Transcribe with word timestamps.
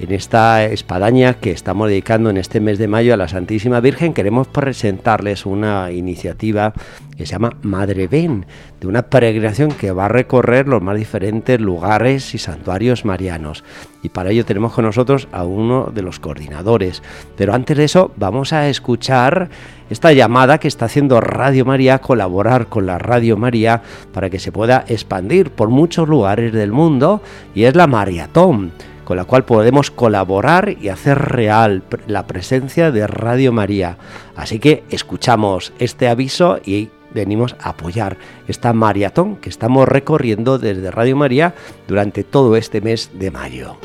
En 0.00 0.12
esta 0.12 0.64
espadaña 0.64 1.34
que 1.34 1.50
estamos 1.50 1.88
dedicando 1.88 2.30
en 2.30 2.36
este 2.36 2.60
mes 2.60 2.78
de 2.78 2.86
mayo 2.86 3.14
a 3.14 3.16
la 3.16 3.26
Santísima 3.26 3.80
Virgen, 3.80 4.14
queremos 4.14 4.46
presentarles 4.46 5.44
una 5.44 5.90
iniciativa 5.90 6.72
que 7.16 7.26
se 7.26 7.32
llama 7.32 7.56
Madre 7.62 8.06
Ven, 8.06 8.46
de 8.80 8.86
una 8.86 9.02
peregrinación 9.02 9.72
que 9.72 9.90
va 9.90 10.04
a 10.04 10.08
recorrer 10.08 10.68
los 10.68 10.80
más 10.82 10.96
diferentes 10.96 11.60
lugares 11.60 12.32
y 12.32 12.38
santuarios 12.38 13.04
marianos. 13.04 13.64
Y 14.04 14.10
para 14.10 14.30
ello 14.30 14.44
tenemos 14.44 14.72
con 14.72 14.84
nosotros 14.84 15.26
a 15.32 15.42
uno 15.42 15.90
de 15.92 16.02
los 16.02 16.20
coordinadores. 16.20 17.02
Pero 17.36 17.52
antes 17.52 17.76
de 17.76 17.82
eso, 17.82 18.12
vamos 18.16 18.52
a 18.52 18.68
escuchar 18.68 19.48
esta 19.90 20.12
llamada 20.12 20.58
que 20.58 20.68
está 20.68 20.84
haciendo 20.84 21.20
Radio 21.20 21.64
María 21.64 21.98
colaborar 21.98 22.68
con 22.68 22.86
la 22.86 22.98
Radio 22.98 23.36
María 23.36 23.82
para 24.12 24.30
que 24.30 24.38
se 24.38 24.52
pueda 24.52 24.84
expandir 24.86 25.50
por 25.50 25.70
muchos 25.70 26.08
lugares 26.08 26.52
del 26.52 26.70
mundo, 26.70 27.20
y 27.52 27.64
es 27.64 27.74
la 27.74 27.88
Maratón 27.88 28.70
con 29.08 29.16
la 29.16 29.24
cual 29.24 29.46
podemos 29.46 29.90
colaborar 29.90 30.76
y 30.82 30.90
hacer 30.90 31.16
real 31.16 31.82
la 32.06 32.26
presencia 32.26 32.90
de 32.90 33.06
Radio 33.06 33.52
María. 33.52 33.96
Así 34.36 34.58
que 34.58 34.84
escuchamos 34.90 35.72
este 35.78 36.08
aviso 36.08 36.60
y 36.62 36.90
venimos 37.14 37.56
a 37.58 37.70
apoyar 37.70 38.18
esta 38.48 38.74
maratón 38.74 39.36
que 39.36 39.48
estamos 39.48 39.88
recorriendo 39.88 40.58
desde 40.58 40.90
Radio 40.90 41.16
María 41.16 41.54
durante 41.86 42.22
todo 42.22 42.54
este 42.54 42.82
mes 42.82 43.10
de 43.14 43.30
mayo. 43.30 43.78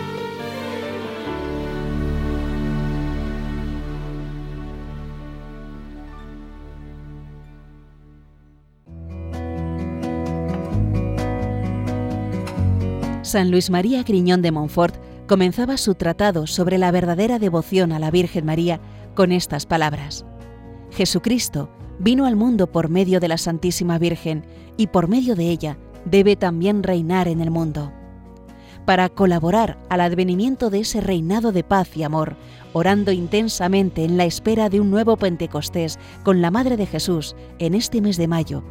San 13.22 13.52
Luis 13.52 13.70
María 13.70 14.04
Griñón 14.04 14.42
de 14.42 14.52
Montfort 14.52 15.13
comenzaba 15.28 15.78
su 15.78 15.96
tratado 15.96 16.48
sobre 16.48 16.78
la 16.78 16.92
verdadera 16.92 17.40
devoción 17.40 17.92
a 17.92 18.00
la 18.00 18.12
Virgen 18.12 18.46
María 18.46 18.80
con 19.16 19.32
estas 19.32 19.66
palabras. 19.66 20.26
Jesucristo 20.92 21.70
vino 22.00 22.26
al 22.26 22.36
mundo 22.36 22.72
por 22.72 22.90
medio 22.90 23.20
de 23.20 23.28
la 23.28 23.38
Santísima 23.38 23.98
Virgen 23.98 24.46
y 24.78 24.88
por 24.88 25.08
medio 25.08 25.36
de 25.36 25.50
ella 25.50 25.78
debe 26.06 26.36
también 26.36 26.84
reinar 26.84 27.28
en 27.28 27.42
el 27.42 27.52
mundo. 27.52 27.92
Para 28.86 29.08
colaborar 29.08 29.80
al 29.90 30.02
advenimiento 30.02 30.70
de 30.70 30.82
ese 30.82 31.00
reinado 31.00 31.54
de 31.54 31.64
paz 31.64 31.96
y 31.96 32.04
amor, 32.04 32.36
orando 32.74 33.14
intensamente 33.14 34.04
en 34.04 34.18
la 34.18 34.26
espera 34.26 34.70
de 34.70 34.82
un 34.82 34.92
nuevo 34.92 35.16
Pentecostés 35.16 36.00
con 36.24 36.42
la 36.42 36.52
Madre 36.52 36.76
de 36.76 36.86
Jesús 36.86 37.36
en 37.60 37.76
este 37.76 38.02
mes 38.02 38.18
de 38.18 38.28
mayo, 38.28 38.64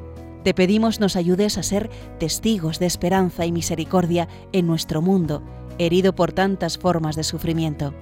te 0.45 0.55
pedimos 0.55 1.01
nos 1.01 1.17
ayudes 1.17 1.57
a 1.57 1.63
ser 1.63 1.89
testigos 2.19 2.79
de 2.79 2.87
esperanza 2.87 3.47
y 3.47 3.53
misericordia 3.53 4.29
en 4.53 4.67
nuestro 4.67 5.01
mundo 5.01 5.43
herido 5.87 6.15
por 6.15 6.33
tantas 6.33 6.79
formas 6.79 7.17
de 7.17 7.25
sufrimiento. 7.25 7.95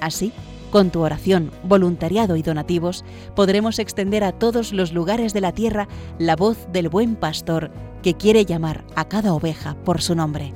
Así, 0.00 0.32
con 0.70 0.90
tu 0.90 1.00
oración, 1.00 1.50
voluntariado 1.62 2.36
y 2.36 2.42
donativos, 2.42 3.04
podremos 3.34 3.78
extender 3.78 4.24
a 4.24 4.32
todos 4.32 4.72
los 4.72 4.92
lugares 4.92 5.32
de 5.32 5.40
la 5.40 5.52
tierra 5.52 5.88
la 6.18 6.36
voz 6.36 6.58
del 6.72 6.88
buen 6.88 7.16
pastor 7.16 7.70
que 8.02 8.14
quiere 8.14 8.44
llamar 8.44 8.84
a 8.94 9.06
cada 9.06 9.32
oveja 9.32 9.76
por 9.84 10.02
su 10.02 10.14
nombre. 10.14 10.52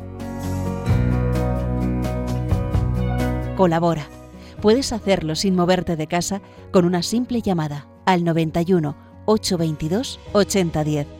Colabora. 3.56 4.06
Puedes 4.60 4.92
hacerlo 4.92 5.36
sin 5.36 5.54
moverte 5.54 5.96
de 5.96 6.06
casa 6.06 6.42
con 6.70 6.84
una 6.84 7.02
simple 7.02 7.40
llamada 7.40 7.88
al 8.04 8.24
91 8.24 8.94
822 9.24 10.20
8010 10.32 11.19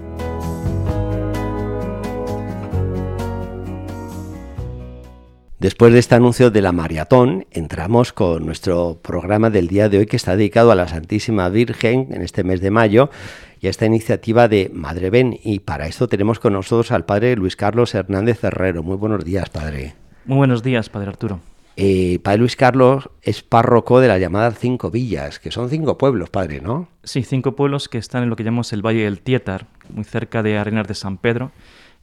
Después 5.61 5.93
de 5.93 5.99
este 5.99 6.15
anuncio 6.15 6.49
de 6.49 6.59
la 6.63 6.71
maratón, 6.71 7.45
entramos 7.51 8.13
con 8.13 8.47
nuestro 8.47 8.97
programa 8.99 9.51
del 9.51 9.67
día 9.67 9.89
de 9.89 9.99
hoy 9.99 10.05
que 10.07 10.15
está 10.15 10.35
dedicado 10.35 10.71
a 10.71 10.75
la 10.75 10.87
Santísima 10.87 11.47
Virgen 11.49 12.07
en 12.09 12.23
este 12.23 12.43
mes 12.43 12.61
de 12.61 12.71
mayo 12.71 13.11
y 13.59 13.67
a 13.67 13.69
esta 13.69 13.85
iniciativa 13.85 14.47
de 14.47 14.71
Madre 14.73 15.11
Ben. 15.11 15.39
Y 15.43 15.59
para 15.59 15.85
esto 15.85 16.07
tenemos 16.07 16.39
con 16.39 16.53
nosotros 16.53 16.91
al 16.91 17.05
padre 17.05 17.35
Luis 17.35 17.55
Carlos 17.55 17.93
Hernández 17.93 18.43
Herrero. 18.43 18.81
Muy 18.81 18.97
buenos 18.97 19.23
días, 19.23 19.51
padre. 19.51 19.93
Muy 20.25 20.37
buenos 20.37 20.63
días, 20.63 20.89
padre 20.89 21.09
Arturo. 21.09 21.39
Eh, 21.75 22.17
padre 22.23 22.39
Luis 22.39 22.55
Carlos 22.55 23.11
es 23.21 23.43
párroco 23.43 23.99
de 23.99 24.07
la 24.07 24.17
llamada 24.17 24.49
Cinco 24.49 24.89
Villas, 24.89 25.37
que 25.37 25.51
son 25.51 25.69
cinco 25.69 25.95
pueblos, 25.95 26.31
padre, 26.31 26.59
¿no? 26.59 26.87
Sí, 27.03 27.21
cinco 27.21 27.55
pueblos 27.55 27.87
que 27.87 27.99
están 27.99 28.23
en 28.23 28.31
lo 28.31 28.35
que 28.35 28.43
llamamos 28.43 28.73
el 28.73 28.83
Valle 28.83 29.03
del 29.03 29.21
Tietar, 29.21 29.67
muy 29.93 30.05
cerca 30.05 30.41
de 30.41 30.57
Arenas 30.57 30.87
de 30.87 30.95
San 30.95 31.19
Pedro, 31.19 31.51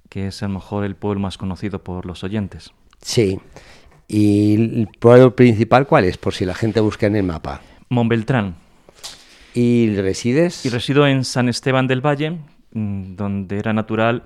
que 0.08 0.28
es 0.28 0.44
a 0.44 0.46
lo 0.46 0.54
mejor 0.54 0.84
el 0.84 0.94
pueblo 0.94 1.18
más 1.18 1.38
conocido 1.38 1.82
por 1.82 2.06
los 2.06 2.22
oyentes. 2.22 2.72
Sí. 3.00 3.40
¿Y 4.06 4.54
el 4.54 4.88
pueblo 4.98 5.36
principal 5.36 5.86
cuál 5.86 6.04
es? 6.04 6.16
Por 6.16 6.34
si 6.34 6.44
la 6.44 6.54
gente 6.54 6.80
busca 6.80 7.06
en 7.06 7.16
el 7.16 7.24
mapa. 7.24 7.60
Montbeltrán. 7.90 8.56
¿Y 9.54 9.94
resides? 9.96 10.64
Y 10.64 10.70
resido 10.70 11.06
en 11.06 11.24
San 11.24 11.48
Esteban 11.48 11.86
del 11.86 12.04
Valle, 12.04 12.38
mm, 12.72 13.16
donde 13.16 13.58
era 13.58 13.72
natural 13.72 14.24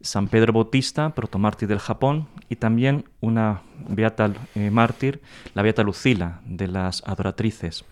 San 0.00 0.28
Pedro 0.28 0.52
Bautista, 0.52 1.14
protomártir 1.14 1.68
del 1.68 1.78
Japón, 1.78 2.28
y 2.48 2.56
también 2.56 3.04
una 3.20 3.62
beata 3.88 4.32
eh, 4.54 4.70
mártir, 4.70 5.20
la 5.54 5.62
beata 5.62 5.82
Lucila, 5.82 6.40
de 6.44 6.68
las 6.68 7.02
adoratrices. 7.06 7.84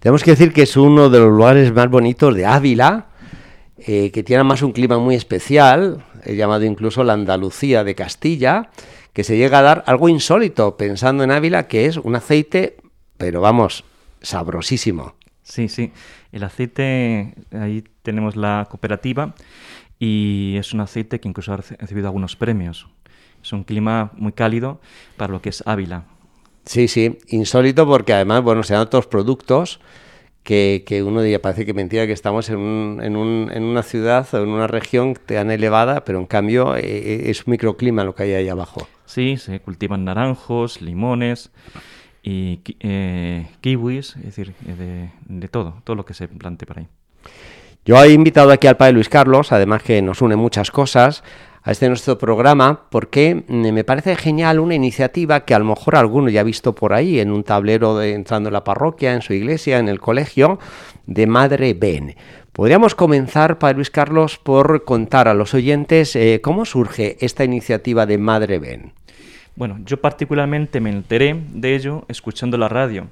Tenemos 0.00 0.22
que 0.22 0.32
decir 0.32 0.52
que 0.52 0.62
es 0.62 0.76
uno 0.76 1.08
de 1.08 1.20
los 1.20 1.30
lugares 1.30 1.72
más 1.72 1.88
bonitos 1.88 2.34
de 2.34 2.44
Ávila, 2.44 3.06
eh, 3.78 4.10
que 4.10 4.22
tiene 4.22 4.44
más 4.44 4.62
un 4.62 4.72
clima 4.72 4.98
muy 4.98 5.14
especial, 5.14 6.04
llamado 6.26 6.64
incluso 6.64 7.04
la 7.04 7.12
Andalucía 7.12 7.84
de 7.84 7.94
Castilla, 7.94 8.70
que 9.14 9.24
se 9.24 9.38
llega 9.38 9.60
a 9.60 9.62
dar 9.62 9.84
algo 9.86 10.10
insólito, 10.10 10.76
pensando 10.76 11.24
en 11.24 11.30
Ávila, 11.30 11.66
que 11.68 11.86
es 11.86 11.96
un 11.96 12.16
aceite, 12.16 12.76
pero 13.16 13.40
vamos, 13.40 13.84
sabrosísimo. 14.20 15.14
Sí, 15.42 15.68
sí. 15.68 15.92
El 16.32 16.42
aceite, 16.42 17.34
ahí 17.52 17.84
tenemos 18.02 18.34
la 18.34 18.66
cooperativa 18.68 19.34
y 19.98 20.56
es 20.58 20.74
un 20.74 20.80
aceite 20.80 21.20
que 21.20 21.28
incluso 21.28 21.52
ha 21.52 21.58
recibido 21.58 22.08
algunos 22.08 22.34
premios. 22.34 22.88
Es 23.42 23.52
un 23.52 23.62
clima 23.62 24.10
muy 24.16 24.32
cálido 24.32 24.80
para 25.16 25.32
lo 25.32 25.40
que 25.40 25.50
es 25.50 25.62
Ávila. 25.64 26.04
Sí, 26.64 26.88
sí, 26.88 27.18
insólito 27.28 27.86
porque 27.86 28.14
además, 28.14 28.42
bueno, 28.42 28.62
se 28.64 28.74
dan 28.74 28.82
otros 28.82 29.06
productos 29.06 29.80
que, 30.44 30.84
que, 30.86 31.02
uno 31.02 31.22
diría, 31.22 31.42
parece 31.42 31.66
que 31.66 31.74
mentira 31.74 32.06
que 32.06 32.12
estamos 32.12 32.50
en, 32.50 32.58
un, 32.58 33.00
en, 33.02 33.16
un, 33.16 33.50
en, 33.52 33.64
una 33.64 33.82
ciudad 33.82 34.28
o 34.34 34.42
en 34.42 34.50
una 34.50 34.66
región 34.66 35.14
tan 35.14 35.50
elevada, 35.50 36.04
pero 36.04 36.20
en 36.20 36.26
cambio 36.26 36.76
eh, 36.76 37.30
es 37.30 37.46
un 37.46 37.52
microclima 37.52 38.04
lo 38.04 38.14
que 38.14 38.24
hay 38.24 38.32
ahí 38.34 38.48
abajo. 38.48 38.86
Sí, 39.06 39.38
se 39.38 39.60
cultivan 39.60 40.04
naranjos, 40.04 40.82
limones 40.82 41.50
y 42.22 42.60
eh, 42.80 43.46
kiwis, 43.62 44.16
es 44.16 44.24
decir, 44.24 44.54
eh, 44.66 45.10
de, 45.26 45.48
todo, 45.48 45.80
todo 45.82 45.96
lo 45.96 46.04
que 46.04 46.14
se 46.14 46.28
plante 46.28 46.66
por 46.66 46.78
ahí. 46.78 46.88
Yo 47.86 48.02
he 48.02 48.12
invitado 48.12 48.52
aquí 48.52 48.66
al 48.66 48.76
padre 48.76 48.92
Luis 48.92 49.08
Carlos, 49.08 49.50
además 49.50 49.82
que 49.82 50.00
nos 50.02 50.22
une 50.22 50.36
muchas 50.36 50.70
cosas, 50.70 51.24
a 51.64 51.72
este 51.72 51.88
nuestro 51.88 52.18
programa, 52.18 52.82
porque 52.90 53.42
mm, 53.48 53.72
me 53.72 53.84
parece 53.84 54.16
genial 54.16 54.60
una 54.60 54.74
iniciativa 54.74 55.46
que 55.46 55.54
a 55.54 55.58
lo 55.58 55.64
mejor 55.64 55.96
alguno 55.96 56.28
ya 56.28 56.42
ha 56.42 56.44
visto 56.44 56.74
por 56.74 56.92
ahí, 56.92 57.18
en 57.18 57.32
un 57.32 57.42
tablero 57.42 58.00
entrando 58.02 58.50
en 58.50 58.52
la 58.52 58.64
parroquia, 58.64 59.14
en 59.14 59.22
su 59.22 59.32
iglesia, 59.32 59.78
en 59.78 59.88
el 59.88 59.98
colegio, 59.98 60.58
de 61.06 61.26
Madre 61.26 61.72
Ben. 61.72 62.16
Podríamos 62.52 62.94
comenzar, 62.94 63.58
Padre 63.58 63.76
Luis 63.76 63.90
Carlos, 63.90 64.38
por 64.38 64.84
contar 64.84 65.26
a 65.26 65.34
los 65.34 65.54
oyentes 65.54 66.14
eh, 66.16 66.40
cómo 66.42 66.66
surge 66.66 67.16
esta 67.20 67.44
iniciativa 67.44 68.04
de 68.04 68.18
Madre 68.18 68.58
Ben. 68.58 68.92
Bueno, 69.56 69.78
yo 69.86 70.00
particularmente 70.00 70.80
me 70.80 70.90
enteré 70.90 71.34
de 71.48 71.74
ello 71.74 72.04
escuchando 72.08 72.58
la 72.58 72.68
radio, 72.68 73.06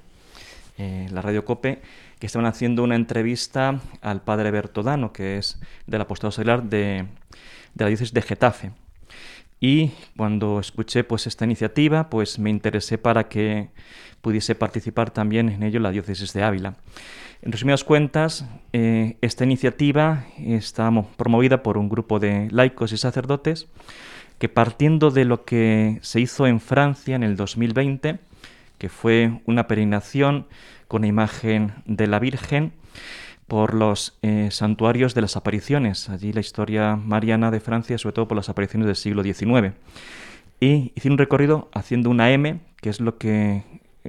eh, 0.77 1.09
la 1.11 1.23
radio 1.23 1.45
COPE, 1.47 1.81
que 2.19 2.27
estaban 2.27 2.47
haciendo 2.47 2.85
una 2.85 2.97
entrevista 2.97 3.81
al 4.03 4.21
padre 4.21 4.51
Bertodano, 4.51 5.13
que 5.13 5.39
es 5.39 5.59
del 5.87 6.03
apostolado 6.03 6.29
auxiliar 6.29 6.63
de, 6.63 7.07
de 7.75 7.85
la 7.85 7.89
diócesis 7.89 8.15
de 8.15 8.23
Getafe. 8.23 8.73
Y 9.61 9.93
cuando 10.17 10.59
escuché 10.59 11.05
pues 11.05 11.27
esta 11.27 11.45
iniciativa, 11.45 12.11
pues 12.11 12.39
me 12.39 12.51
interesé 12.51 12.99
para 12.99 13.29
que 13.29 13.69
pudiese 14.21 14.55
participar 14.55 15.11
también 15.11 15.49
en 15.49 15.63
ello 15.63 15.79
la 15.79 15.91
diócesis 15.91 16.33
de 16.33 16.43
Ávila. 16.43 16.75
En 17.43 17.53
resumidas 17.53 17.85
cuentas, 17.85 18.45
eh, 18.73 19.17
esta 19.21 19.45
iniciativa 19.45 20.27
está 20.39 20.91
promovida 21.17 21.63
por 21.63 21.77
un 21.77 21.89
grupo 21.89 22.19
de 22.19 22.49
laicos 22.51 22.93
y 22.93 22.97
sacerdotes 22.97 23.69
que 24.39 24.49
partiendo 24.49 25.13
de 25.13 25.25
lo 25.25 25.45
que 25.45 25.99
se 26.03 26.19
hizo 26.21 26.49
en 26.49 26.59
Francia 26.59 27.15
en 27.15 27.23
el 27.23 27.37
2020, 27.37 28.19
que 28.79 28.89
fue 28.89 29.41
una 29.47 29.69
peregrinación 29.69 30.47
con 30.89 31.05
imagen 31.05 31.75
de 31.85 32.09
la 32.09 32.19
Virgen 32.19 32.73
por 33.53 33.75
los 33.75 34.17
eh, 34.23 34.49
santuarios 34.51 35.15
de 35.15 35.21
las 35.21 35.37
apariciones, 35.37 36.09
allí 36.09 36.33
la 36.33 36.41
historia 36.41 36.97
mariana 36.97 37.51
de 37.51 37.61
Francia, 37.61 37.99
sobre 37.99 38.15
todo 38.15 38.27
por 38.27 38.35
las 38.35 38.49
apariciones 38.49 38.87
del 38.87 38.97
siglo 38.97 39.23
XIX. 39.23 39.75
Y 40.59 40.91
hicieron 40.95 41.17
un 41.17 41.19
recorrido 41.19 41.69
haciendo 41.75 42.09
una 42.09 42.31
M, 42.31 42.61
que 42.81 42.89
es 42.89 42.99
lo 42.99 43.19
que 43.19 43.63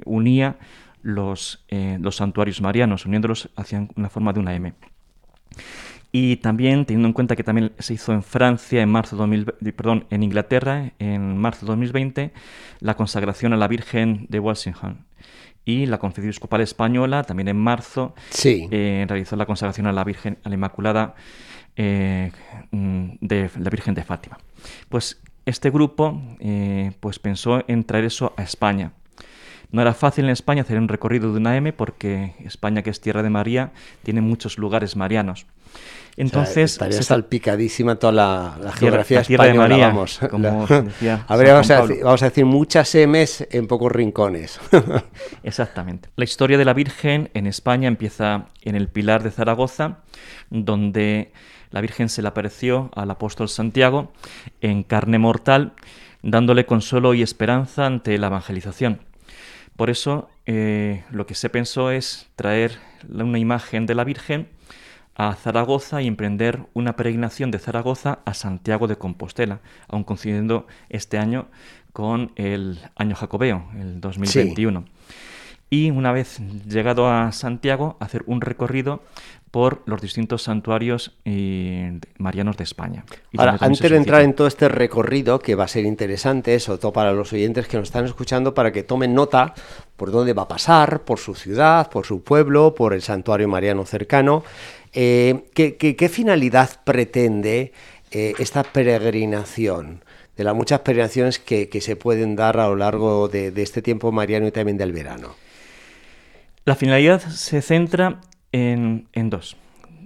unía 0.06 0.56
los, 1.02 1.62
eh, 1.68 1.98
los 2.00 2.16
santuarios 2.16 2.62
marianos, 2.62 3.04
uniéndolos 3.04 3.50
hacia 3.54 3.86
una 3.96 4.08
forma 4.08 4.32
de 4.32 4.40
una 4.40 4.54
M. 4.54 4.72
Y 6.10 6.36
también 6.36 6.86
teniendo 6.86 7.08
en 7.08 7.12
cuenta 7.12 7.36
que 7.36 7.44
también 7.44 7.72
se 7.78 7.92
hizo 7.92 8.14
en 8.14 8.22
Francia 8.22 8.80
en 8.80 8.88
marzo 8.88 9.14
2000, 9.14 9.44
perdón, 9.76 10.06
en 10.08 10.22
Inglaterra 10.22 10.92
en 10.98 11.36
marzo 11.36 11.66
de 11.66 11.72
2020 11.72 12.32
la 12.80 12.96
consagración 12.96 13.52
a 13.52 13.58
la 13.58 13.68
Virgen 13.68 14.24
de 14.30 14.40
Walsingham 14.40 15.04
y 15.64 15.86
la 15.86 15.98
Conferencia 15.98 16.28
Episcopal 16.28 16.60
Española 16.60 17.22
también 17.24 17.48
en 17.48 17.56
marzo 17.56 18.14
eh, 18.44 19.04
realizó 19.08 19.36
la 19.36 19.46
consagración 19.46 19.86
a 19.86 19.92
la 19.92 20.04
Virgen 20.04 20.38
a 20.44 20.48
la 20.48 20.54
Inmaculada 20.54 21.14
eh, 21.76 22.30
de 22.70 23.50
la 23.58 23.70
Virgen 23.70 23.94
de 23.94 24.04
Fátima. 24.04 24.38
Pues 24.88 25.20
este 25.46 25.70
grupo 25.70 26.20
pues 27.00 27.18
pensó 27.18 27.64
en 27.68 27.84
traer 27.84 28.04
eso 28.04 28.34
a 28.36 28.42
España 28.42 28.92
no 29.74 29.82
era 29.82 29.92
fácil 29.92 30.26
en 30.26 30.30
España 30.30 30.62
hacer 30.62 30.78
un 30.78 30.86
recorrido 30.86 31.32
de 31.32 31.38
una 31.38 31.56
M 31.56 31.72
porque 31.72 32.36
España, 32.44 32.82
que 32.82 32.90
es 32.90 33.00
tierra 33.00 33.24
de 33.24 33.30
María, 33.30 33.72
tiene 34.04 34.20
muchos 34.20 34.56
lugares 34.56 34.94
marianos. 34.94 35.46
Entonces, 36.16 36.74
estaría 36.74 37.02
salpicadísima 37.02 37.96
toda 37.96 38.12
la, 38.12 38.72
geografía 38.74 39.22
española, 39.22 39.46
de 39.46 39.58
María, 39.58 39.88
vamos. 39.88 40.20
Como 40.30 40.64
decía 40.68 41.24
a 41.28 41.36
ver, 41.36 41.48
vamos 41.48 41.70
a, 41.72 41.82
decir, 41.82 42.04
vamos 42.04 42.22
a, 42.22 42.26
decir, 42.26 42.44
muchas 42.44 42.94
M's 42.94 43.48
en 43.50 43.66
pocos 43.66 43.90
rincones. 43.90 44.60
Exactamente. 45.42 46.08
La 46.14 46.22
historia 46.22 46.56
de 46.56 46.64
la 46.64 46.72
Virgen 46.72 47.30
en 47.34 47.48
España 47.48 47.88
empieza 47.88 48.46
en 48.62 48.76
el 48.76 48.86
Pilar 48.86 49.24
de 49.24 49.32
Zaragoza, 49.32 49.98
donde 50.50 51.32
la 51.72 51.80
Virgen 51.80 52.08
se 52.08 52.22
le 52.22 52.28
apareció 52.28 52.92
al 52.94 53.10
apóstol 53.10 53.48
Santiago 53.48 54.12
en 54.60 54.84
carne 54.84 55.18
mortal, 55.18 55.72
dándole 56.22 56.64
consuelo 56.64 57.12
y 57.12 57.22
esperanza 57.22 57.86
ante 57.86 58.16
la 58.18 58.28
evangelización. 58.28 59.00
Por 59.76 59.90
eso 59.90 60.28
eh, 60.46 61.04
lo 61.10 61.26
que 61.26 61.34
se 61.34 61.50
pensó 61.50 61.90
es 61.90 62.28
traer 62.36 62.78
una 63.08 63.38
imagen 63.38 63.86
de 63.86 63.94
la 63.94 64.04
Virgen 64.04 64.48
a 65.16 65.34
Zaragoza 65.34 66.02
y 66.02 66.06
emprender 66.06 66.66
una 66.74 66.96
peregrinación 66.96 67.50
de 67.50 67.58
Zaragoza 67.58 68.20
a 68.24 68.34
Santiago 68.34 68.86
de 68.86 68.96
Compostela, 68.96 69.60
aun 69.88 70.04
coincidiendo 70.04 70.66
este 70.88 71.18
año 71.18 71.48
con 71.92 72.32
el 72.36 72.80
año 72.96 73.14
jacobeo, 73.14 73.68
el 73.78 74.00
2021. 74.00 74.84
Y 75.70 75.90
una 75.90 76.12
vez 76.12 76.40
llegado 76.68 77.08
a 77.08 77.32
Santiago, 77.32 77.96
hacer 78.00 78.22
un 78.26 78.40
recorrido 78.40 79.02
por 79.54 79.82
los 79.86 80.00
distintos 80.00 80.42
santuarios 80.42 81.12
eh, 81.24 82.00
marianos 82.18 82.56
de 82.56 82.64
España. 82.64 83.04
Ahora, 83.36 83.56
antes 83.60 83.88
de 83.88 83.96
entrar 83.96 84.22
en 84.22 84.34
todo 84.34 84.48
este 84.48 84.68
recorrido, 84.68 85.38
que 85.38 85.54
va 85.54 85.62
a 85.62 85.68
ser 85.68 85.84
interesante, 85.84 86.58
sobre 86.58 86.80
todo 86.80 86.92
para 86.92 87.12
los 87.12 87.32
oyentes 87.32 87.68
que 87.68 87.76
nos 87.76 87.86
están 87.86 88.04
escuchando, 88.04 88.52
para 88.52 88.72
que 88.72 88.82
tomen 88.82 89.14
nota 89.14 89.54
por 89.96 90.10
dónde 90.10 90.32
va 90.32 90.42
a 90.42 90.48
pasar, 90.48 91.02
por 91.02 91.20
su 91.20 91.36
ciudad, 91.36 91.88
por 91.88 92.04
su 92.04 92.24
pueblo, 92.24 92.74
por 92.74 92.94
el 92.94 93.02
santuario 93.02 93.46
mariano 93.46 93.86
cercano, 93.86 94.42
eh, 94.92 95.44
¿qué, 95.54 96.08
finalidad 96.08 96.80
pretende 96.82 97.72
eh, 98.10 98.34
esta 98.40 98.64
peregrinación? 98.64 100.02
de 100.36 100.42
las 100.42 100.56
muchas 100.56 100.80
peregrinaciones 100.80 101.38
que, 101.38 101.68
se 101.80 101.94
pueden 101.94 102.34
dar 102.34 102.58
a 102.58 102.66
lo 102.66 102.74
largo 102.74 103.28
de, 103.28 103.52
de 103.52 103.62
este 103.62 103.82
tiempo 103.82 104.10
mariano 104.10 104.48
y 104.48 104.50
también 104.50 104.76
del 104.76 104.90
verano. 104.90 105.36
La 106.64 106.74
finalidad 106.74 107.20
se 107.20 107.60
centra 107.60 108.20
en, 108.52 109.06
dos. 109.30 109.56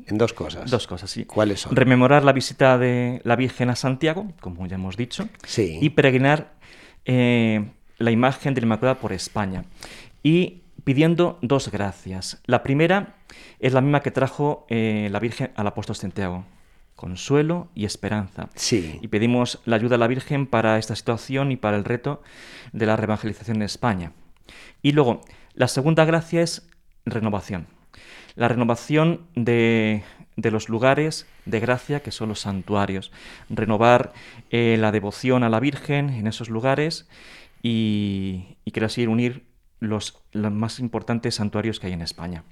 En 0.06 0.18
dos 0.18 0.32
cosas. 0.32 0.70
Dos 0.70 0.86
cosas, 0.86 1.10
sí. 1.10 1.24
¿Cuáles 1.24 1.60
son? 1.60 1.76
Rememorar 1.76 2.24
la 2.24 2.32
visita 2.32 2.78
de 2.78 3.20
la 3.24 3.36
Virgen 3.36 3.70
a 3.70 3.76
Santiago, 3.76 4.32
como 4.40 4.66
ya 4.66 4.74
hemos 4.74 4.96
dicho. 4.96 5.28
Sí. 5.46 5.78
Y 5.80 5.90
peregrinar 5.90 6.54
eh, 7.04 7.64
la 7.98 8.10
imagen 8.10 8.54
de 8.54 8.60
la 8.60 8.66
Inmaculada 8.66 8.98
por 8.98 9.12
España. 9.12 9.64
Y 10.22 10.62
pidiendo 10.82 11.38
dos 11.42 11.70
gracias. 11.70 12.40
La 12.46 12.62
primera 12.64 13.14
es 13.60 13.72
la 13.72 13.80
misma 13.80 14.00
que 14.00 14.10
trajo 14.10 14.66
eh, 14.68 15.08
la 15.12 15.20
Virgen 15.20 15.52
al 15.54 15.66
apóstol 15.68 15.94
Santiago. 15.94 16.44
Consuelo 16.96 17.68
y 17.76 17.84
esperanza. 17.84 18.48
Sí. 18.56 18.98
Y 19.00 19.06
pedimos 19.06 19.60
la 19.64 19.76
ayuda 19.76 19.94
a 19.94 19.98
la 19.98 20.08
Virgen 20.08 20.48
para 20.48 20.78
esta 20.78 20.96
situación 20.96 21.52
y 21.52 21.56
para 21.56 21.76
el 21.76 21.84
reto 21.84 22.20
de 22.72 22.86
la 22.86 22.96
reevangelización 22.96 23.58
en 23.58 23.62
España. 23.62 24.12
Y 24.82 24.92
luego, 24.92 25.20
la 25.54 25.68
segunda 25.68 26.04
gracia 26.04 26.42
es 26.42 26.68
renovación 27.04 27.66
la 28.38 28.46
renovación 28.46 29.26
de, 29.34 30.04
los 30.36 30.68
lugares 30.68 31.26
de 31.44 31.58
gracia 31.58 32.00
que 32.00 32.12
son 32.12 32.28
los 32.28 32.40
santuarios, 32.40 33.10
renovar 33.50 34.12
eh, 34.50 34.76
la 34.78 34.92
devoción 34.92 35.42
a 35.42 35.48
la 35.48 35.58
Virgen 35.58 36.10
en 36.10 36.28
esos 36.28 36.48
lugares 36.48 37.08
y, 37.62 38.56
y 38.64 38.84
así 38.84 39.08
unir 39.08 39.44
los, 39.80 40.22
más 40.32 40.78
importantes 40.78 41.34
santuarios 41.34 41.80
que 41.80 41.88
hay 41.88 41.94
en 41.94 42.02
España. 42.02 42.44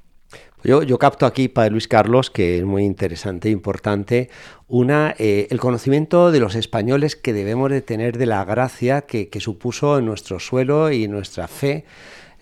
Yo, 0.64 0.82
yo, 0.82 0.98
capto 0.98 1.24
aquí, 1.24 1.46
Padre 1.46 1.70
Luis 1.70 1.86
Carlos, 1.86 2.30
que 2.32 2.58
es 2.58 2.64
muy 2.64 2.82
interesante 2.82 3.46
e 3.46 3.52
importante, 3.52 4.28
una, 4.66 5.14
eh, 5.18 5.46
el 5.50 5.60
conocimiento 5.60 6.32
de 6.32 6.40
los 6.40 6.56
españoles 6.56 7.14
que 7.14 7.32
debemos 7.32 7.70
de 7.70 7.80
tener 7.80 8.18
de 8.18 8.26
la 8.26 8.44
gracia 8.44 9.02
que, 9.02 9.28
que 9.28 9.38
supuso 9.38 9.98
en 9.98 10.06
nuestro 10.06 10.40
suelo 10.40 10.90
y 10.90 11.06
nuestra 11.06 11.46
fe 11.46 11.84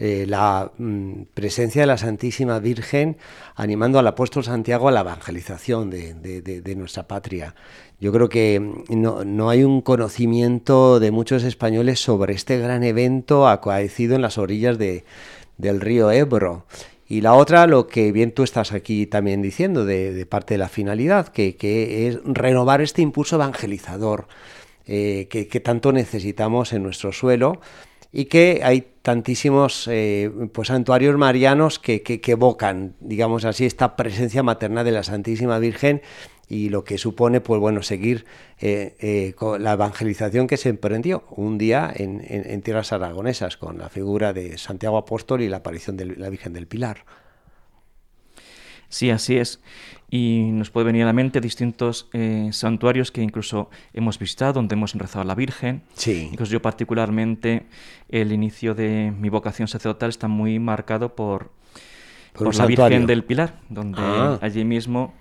eh, 0.07 0.27
la 0.27 0.71
mm, 0.77 1.23
presencia 1.33 1.81
de 1.81 1.87
la 1.87 1.97
Santísima 1.97 2.59
Virgen 2.59 3.17
animando 3.55 3.99
al 3.99 4.07
apóstol 4.07 4.45
Santiago 4.45 4.87
a 4.87 4.93
la 4.93 5.01
evangelización 5.01 5.89
de, 5.89 6.75
nuestra 6.77 7.09
patria. 7.09 7.55
Yo 8.01 8.13
creo 8.13 8.29
que 8.29 8.61
mm, 8.61 8.85
no, 9.25 9.49
hay 9.49 9.65
un 9.65 9.81
conocimiento 9.81 11.01
de 11.01 11.11
muchos 11.11 11.43
españoles 11.43 12.01
sobre 12.01 12.35
este 12.35 12.59
gran 12.59 12.85
evento 12.85 13.49
acaecido 13.49 14.15
en 14.15 14.21
las 14.21 14.37
orillas 14.37 14.77
del 14.77 15.81
río 15.81 16.11
Ebro. 16.11 16.67
Y 17.09 17.23
la 17.23 17.33
otra, 17.33 17.67
lo 17.67 17.87
que 17.87 18.13
bien 18.13 18.33
tú 18.33 18.43
estás 18.43 18.73
aquí 18.73 19.07
también 19.07 19.41
diciendo 19.41 19.87
de, 19.87 20.27
parte 20.27 20.53
de 20.53 20.59
la 20.59 20.69
finalidad, 20.69 21.29
que, 21.29 21.57
es 22.09 22.19
renovar 22.25 22.83
este 22.83 23.01
impulso 23.01 23.37
evangelizador 23.37 24.29
eh, 24.87 25.29
que, 25.31 25.49
que 25.49 25.61
tanto 25.61 25.93
necesitamos 25.93 26.75
en 26.75 26.83
nuestro 26.83 27.11
suelo 27.11 27.63
y 28.17 28.27
que 28.27 28.61
hay 28.63 28.87
tantísimos 29.03 29.89
eh, 29.91 30.31
pues, 30.53 30.69
santuarios 30.69 31.19
marianos 31.19 31.81
que, 31.81 32.03
que, 32.03 32.21
evocan, 32.31 32.95
digamos 33.01 33.45
así, 33.45 33.67
esta 33.67 33.97
presencia 33.97 34.45
materna 34.45 34.85
de 34.85 34.93
la 34.93 35.03
Santísima 35.03 35.59
Virgen 35.59 36.01
y 36.49 36.69
lo 36.69 36.85
que 36.85 36.97
supone, 36.97 37.41
pues 37.41 37.61
bueno, 37.61 37.83
seguir 37.83 38.25
eh, 38.61 38.95
eh, 39.01 39.33
con 39.35 39.65
la 39.65 39.73
evangelización 39.73 40.47
que 40.47 40.57
se 40.57 40.69
emprendió 40.69 41.25
un 41.31 41.59
día 41.59 41.93
en, 41.93 42.23
en, 42.25 42.63
tierras 42.63 42.93
aragonesas 42.93 43.57
con 43.57 43.79
la 43.79 43.89
figura 43.89 44.33
de 44.33 44.59
Santiago 44.59 44.97
Apóstol 44.97 45.43
y 45.43 45.49
la 45.49 45.57
aparición 45.57 45.97
de 45.97 46.07
la 46.17 46.31
Virgen 46.31 46.53
del 46.53 46.69
Pilar. 46.69 47.05
Sí, 48.95 49.11
así 49.11 49.37
es 49.37 49.61
y 50.15 50.51
nos 50.53 50.71
puede 50.71 50.87
venir 50.87 51.03
a 51.03 51.07
la 51.07 51.13
mente 51.13 51.41
distintos 51.41 52.09
eh, 52.13 52.49
santuarios 52.53 53.11
que 53.11 53.21
incluso 53.21 53.69
hemos 53.93 54.17
visitado, 54.17 54.53
donde 54.53 54.77
hemos 54.77 54.95
rezado 54.95 55.23
a 55.23 55.25
la 55.25 55.35
Virgen. 55.35 55.83
Sí. 55.95 56.29
Incluso 56.31 56.53
yo 56.53 56.63
particularmente, 56.63 57.67
el 58.09 58.31
inicio 58.31 58.77
de 58.77 59.13
mi 59.19 59.29
vocación 59.29 59.67
sacerdotal 59.67 60.11
está 60.11 60.29
muy 60.29 60.61
marcado 60.61 61.17
por, 61.17 61.51
por, 62.33 62.55
la 62.55 62.67
Virgen 62.67 63.07
del 63.07 63.25
Pilar, 63.25 63.59
donde 63.69 64.01
ah. 64.01 64.39
allí 64.41 64.65
mismo 64.65 65.15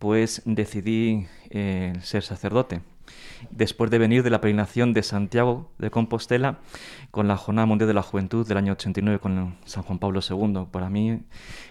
pues 0.00 0.42
decidí 0.44 1.28
eh, 1.50 1.92
ser 2.02 2.24
sacerdote 2.24 2.80
después 3.50 3.90
de 3.90 3.98
venir 3.98 4.22
de 4.22 4.30
la 4.30 4.40
peregrinación 4.40 4.92
de 4.92 5.02
Santiago 5.02 5.68
de 5.78 5.90
Compostela 5.90 6.58
con 7.10 7.28
la 7.28 7.36
Jornada 7.36 7.66
Mundial 7.66 7.88
de 7.88 7.94
la 7.94 8.02
Juventud 8.02 8.46
del 8.46 8.56
año 8.56 8.72
89 8.72 9.18
con 9.18 9.56
San 9.64 9.82
Juan 9.82 9.98
Pablo 9.98 10.20
II. 10.28 10.66
Para 10.70 10.88
mí 10.88 11.20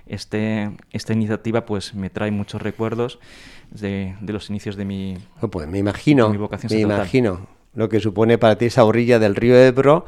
este, 0.07 0.71
esta 0.91 1.13
iniciativa 1.13 1.65
pues 1.65 1.93
me 1.93 2.09
trae 2.09 2.31
muchos 2.31 2.61
recuerdos 2.61 3.19
de, 3.69 4.15
los 4.21 4.49
inicios 4.49 4.75
de 4.75 4.85
mi, 4.85 5.17
pues 5.49 5.67
me 5.67 5.77
imagino, 5.77 6.33
vocación 6.33 6.71
Me 6.73 6.81
imagino 6.81 7.47
lo 7.73 7.87
que 7.87 7.99
supone 7.99 8.37
para 8.37 8.57
ti 8.57 8.65
esa 8.65 8.83
orilla 8.83 9.17
del 9.17 9.35
río 9.35 9.55
Ebro, 9.55 10.05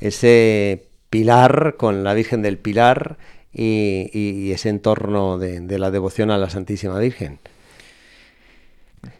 ese 0.00 0.88
pilar 1.10 1.76
con 1.76 2.02
la 2.02 2.12
Virgen 2.12 2.42
del 2.42 2.58
Pilar 2.58 3.18
y, 3.52 4.50
ese 4.50 4.68
entorno 4.68 5.38
de 5.38 5.78
la 5.78 5.92
devoción 5.92 6.32
a 6.32 6.38
la 6.38 6.50
Santísima 6.50 6.98
Virgen. 6.98 7.38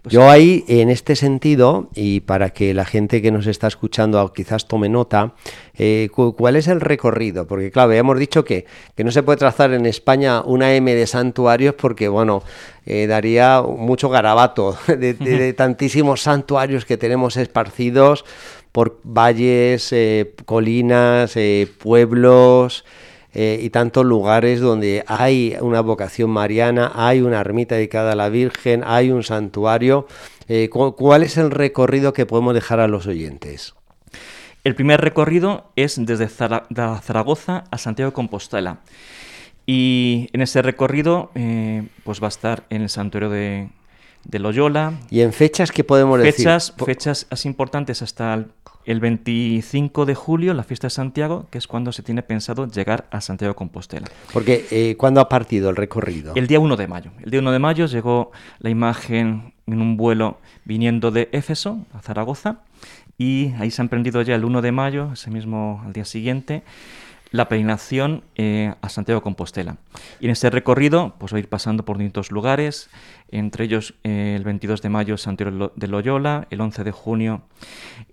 Pues 0.03 0.13
Yo 0.13 0.29
ahí, 0.29 0.65
en 0.69 0.91
este 0.91 1.17
sentido, 1.17 1.91
y 1.95 2.21
para 2.21 2.51
que 2.51 2.75
la 2.75 2.85
gente 2.85 3.23
que 3.23 3.31
nos 3.31 3.47
está 3.47 3.67
escuchando 3.67 4.33
quizás 4.33 4.69
tome 4.69 4.89
nota, 4.89 5.35
eh, 5.77 6.09
¿cuál 6.13 6.57
es 6.57 6.69
el 6.69 6.81
recorrido? 6.81 7.47
Porque, 7.47 7.71
claro, 7.71 7.93
hemos 7.93 8.19
dicho 8.19 8.45
que, 8.45 8.67
que, 8.95 9.05
no 9.05 9.11
se 9.11 9.23
puede 9.23 9.39
trazar 9.39 9.73
en 9.73 9.87
España 9.87 10.43
una 10.43 10.75
M 10.75 10.95
de 10.95 11.07
santuarios 11.07 11.75
porque, 11.75 12.09
bueno, 12.09 12.43
eh, 12.87 13.07
daría 13.07 13.63
mucho 13.63 14.09
garabato 14.09 14.77
de, 14.87 15.55
tantísimos 15.55 16.23
santuarios 16.23 16.85
que 16.85 16.97
tenemos 16.97 17.37
esparcidos 17.37 18.25
por 18.73 19.01
valles, 19.05 19.93
eh, 19.93 20.35
colinas, 20.45 21.35
pueblos. 21.79 22.85
Eh, 23.35 23.59
y 23.63 23.71
tantos 23.71 24.05
lugares 24.05 24.61
donde 24.61 25.05
hay 25.09 25.57
una 25.61 25.81
vocación 25.81 26.31
mariana, 26.31 26.93
hay 26.95 27.21
una 27.21 27.41
ermita 27.41 27.75
dedicada 27.75 28.13
a 28.13 28.15
la 28.15 28.29
Virgen, 28.29 28.83
hay 28.87 29.11
un 29.11 29.25
santuario. 29.25 30.07
Eh, 30.49 30.69
¿Cuál 30.71 31.25
es 31.25 31.37
el 31.37 31.51
recorrido 31.51 32.13
que 32.13 32.27
podemos 32.27 32.55
dejar 32.55 32.79
a 32.79 32.87
los 32.87 33.07
oyentes? 33.07 33.75
El 34.63 34.75
primer 34.75 35.01
recorrido 35.01 35.73
es 35.77 35.97
desde 35.99 36.29
Zaragoza 36.29 37.65
a 37.71 37.79
Santiago 37.79 38.13
de 38.13 38.15
Compostela. 38.15 38.81
Y 39.67 40.29
en 40.33 40.43
ese 40.43 40.63
recorrido 40.63 41.31
eh, 41.35 41.87
pues 42.05 42.23
va 42.23 42.27
a 42.27 42.29
estar 42.29 42.65
en 42.71 42.83
el 42.83 42.89
santuario 42.89 43.31
de, 43.31 43.69
Loyola. 44.31 44.95
¿Y 45.11 45.21
en 45.21 45.33
fechas 45.33 45.73
qué 45.73 45.85
podemos 45.85 46.21
fechas, 46.21 46.69
decir? 46.69 46.87
Fechas 46.87 47.27
así 47.31 47.49
importantes 47.49 48.01
hasta 48.01 48.33
el 48.35 48.47
el 48.87 49.01
25 49.01 50.07
de 50.07 50.15
julio, 50.15 50.55
la 50.55 50.63
fiesta 50.63 50.87
de 50.87 50.91
Santiago, 50.91 51.47
que 51.51 51.59
es 51.59 51.67
cuando 51.67 51.93
se 51.93 52.03
tiene 52.03 52.23
pensado 52.23 52.67
llegar 52.67 53.07
a 53.11 53.21
Santiago 53.21 53.53
de 53.53 53.57
Compostela. 53.57 54.07
Porque, 54.33 54.67
eh, 54.71 54.97
¿cuándo 54.97 55.21
ha 55.21 55.29
partido 55.29 55.71
el 55.71 55.77
recorrido? 55.77 56.33
El 56.35 56.47
día 56.47 56.61
1 56.61 56.77
de 56.77 56.87
mayo. 56.87 57.11
El 57.23 57.31
día 57.31 57.41
1 57.41 57.53
de 57.53 57.59
mayo 57.59 57.87
llegó 57.87 58.33
la 58.59 58.71
imagen 58.71 59.55
en 59.67 59.81
un 59.81 59.97
vuelo 59.97 60.39
viniendo 60.65 61.11
de 61.11 61.29
Éfeso 61.33 61.79
a 61.93 62.01
Zaragoza 62.01 62.61
y 63.17 63.53
ahí 63.59 63.71
se 63.71 63.81
ha 63.81 63.85
emprendido 63.85 64.21
ya 64.23 64.35
el 64.35 64.45
1 64.45 64.61
de 64.61 64.73
mayo, 64.73 65.11
ese 65.13 65.31
mismo 65.31 65.83
al 65.85 65.93
día 65.93 66.05
siguiente, 66.05 66.63
la 67.35 67.49
peregrinación 67.49 68.23
eh, 68.37 68.75
a 68.81 68.89
Santiago 68.89 69.19
de 69.19 69.25
Compostela. 69.25 69.77
Y 70.21 70.27
en 70.27 70.31
ese 70.31 70.51
recorrido 70.51 71.17
pues 71.19 71.33
va 71.33 71.39
a 71.39 71.41
ir 71.41 71.49
pasando 71.49 71.85
por 71.85 71.99
distintos 71.99 72.31
lugares, 72.31 72.91
entre 73.29 73.65
ellos 73.65 73.95
eh, 74.05 74.35
el 74.37 74.45
22 74.45 74.83
de 74.83 74.89
mayo 74.89 75.17
Santiago 75.17 75.73
de 75.75 75.89
Loyola, 75.89 76.47
el 76.51 76.61
11 76.61 76.85
de 76.85 76.93
junio, 76.93 77.43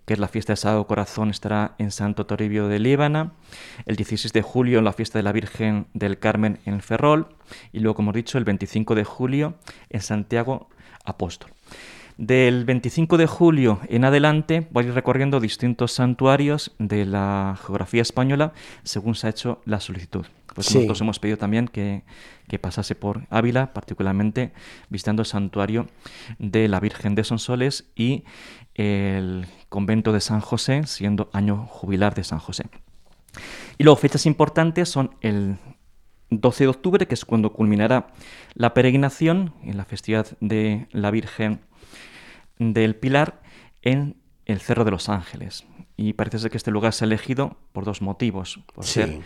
que 0.07 0.13
es 0.13 0.19
la 0.19 0.27
fiesta 0.27 0.53
de 0.53 0.57
Sagrado 0.57 0.87
Corazón, 0.87 1.29
estará 1.29 1.75
en 1.77 1.91
Santo 1.91 2.25
Toribio 2.25 2.67
de 2.67 2.79
Líbana, 2.79 3.33
el 3.85 3.95
16 3.95 4.33
de 4.33 4.41
julio 4.41 4.81
la 4.81 4.91
fiesta 4.91 5.19
de 5.19 5.23
la 5.23 5.33
Virgen 5.33 5.85
del 5.93 6.17
Carmen 6.17 6.57
en 6.65 6.81
Ferrol, 6.81 7.27
y 7.71 7.79
luego, 7.81 7.93
como 7.93 8.09
he 8.09 8.15
dicho, 8.15 8.39
el 8.39 8.43
25 8.43 8.95
de 8.95 9.03
julio 9.03 9.53
en 9.91 10.01
Santiago 10.01 10.67
Apóstol. 11.05 11.51
Del 12.17 12.65
25 12.65 13.17
de 13.17 13.25
julio 13.25 13.79
en 13.87 14.05
adelante 14.05 14.67
voy 14.71 14.85
a 14.85 14.87
ir 14.87 14.93
recorriendo 14.93 15.39
distintos 15.39 15.93
santuarios 15.93 16.71
de 16.77 17.05
la 17.05 17.57
geografía 17.65 18.01
española 18.01 18.53
según 18.83 19.15
se 19.15 19.27
ha 19.27 19.29
hecho 19.29 19.61
la 19.65 19.79
solicitud. 19.79 20.25
Pues 20.53 20.73
nosotros 20.75 20.99
hemos 21.01 21.19
pedido 21.19 21.37
también 21.37 21.67
que, 21.67 22.03
pasase 22.59 22.95
por 22.95 23.25
Ávila, 23.29 23.73
particularmente 23.73 24.51
visitando 24.89 25.21
el 25.21 25.25
santuario 25.25 25.87
de 26.39 26.67
la 26.67 26.81
Virgen 26.81 27.15
de 27.15 27.23
Sonsoles 27.23 27.89
y 27.95 28.25
el 28.75 29.47
convento 29.69 30.11
de 30.11 30.19
San 30.19 30.41
José, 30.41 30.85
siendo 30.87 31.29
año 31.31 31.65
jubilar 31.67 32.15
de 32.15 32.25
San 32.25 32.39
José. 32.39 32.65
Y 33.77 33.85
luego 33.85 33.95
fechas 33.95 34.25
importantes 34.25 34.89
son 34.89 35.15
el 35.21 35.57
12 36.29 36.65
de 36.65 36.69
octubre, 36.69 37.07
que 37.07 37.13
es 37.13 37.23
cuando 37.23 37.53
culminará 37.53 38.07
la 38.53 38.73
peregrinación 38.73 39.53
en 39.63 39.77
la 39.77 39.85
festividad 39.85 40.27
de 40.41 40.87
la 40.91 41.11
Virgen 41.11 41.61
del 42.61 42.95
Pilar 42.95 43.41
en 43.81 44.15
el 44.45 44.59
Cerro 44.59 44.85
de 44.85 44.91
los 44.91 45.09
Ángeles. 45.09 45.65
Y 45.97 46.13
parece 46.13 46.39
ser 46.39 46.51
que 46.51 46.57
este 46.57 46.71
lugar 46.71 46.93
se 46.93 47.03
ha 47.03 47.07
elegido 47.07 47.57
por 47.73 47.85
dos 47.85 48.01
motivos. 48.01 48.59
Por 48.73 48.85
ser 48.85 49.21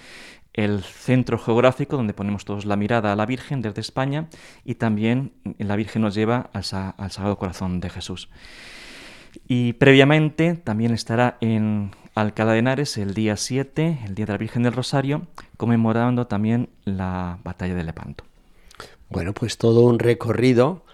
el 0.53 0.83
centro 0.83 1.37
geográfico 1.37 1.97
donde 1.97 2.13
ponemos 2.13 2.45
todos 2.45 2.65
la 2.65 2.77
mirada 2.77 3.11
a 3.11 3.15
la 3.15 3.25
Virgen 3.25 3.61
desde 3.61 3.81
España 3.81 4.29
y 4.63 4.75
también 4.75 5.33
la 5.57 5.75
Virgen 5.75 6.01
nos 6.01 6.15
lleva 6.15 6.49
al, 6.53 6.63
al 6.97 7.11
Sagrado 7.11 7.37
Corazón 7.37 7.81
de 7.81 7.89
Jesús. 7.89 8.29
Y 9.47 9.73
previamente 9.73 10.55
también 10.55 10.93
estará 10.93 11.37
en 11.41 11.91
Alcalá 12.15 12.53
de 12.53 12.59
Henares 12.59 12.97
el 12.97 13.13
día 13.13 13.35
7, 13.35 13.99
el 14.05 14.15
Día 14.15 14.25
de 14.25 14.31
la 14.31 14.37
Virgen 14.37 14.63
del 14.63 14.71
Rosario, 14.71 15.27
conmemorando 15.57 16.27
también 16.27 16.69
la 16.85 17.39
batalla 17.43 17.75
de 17.75 17.83
Lepanto. 17.83 18.23
Bueno, 19.09 19.33
pues 19.33 19.57
todo 19.57 19.81
un 19.81 19.99
recorrido 19.99 20.85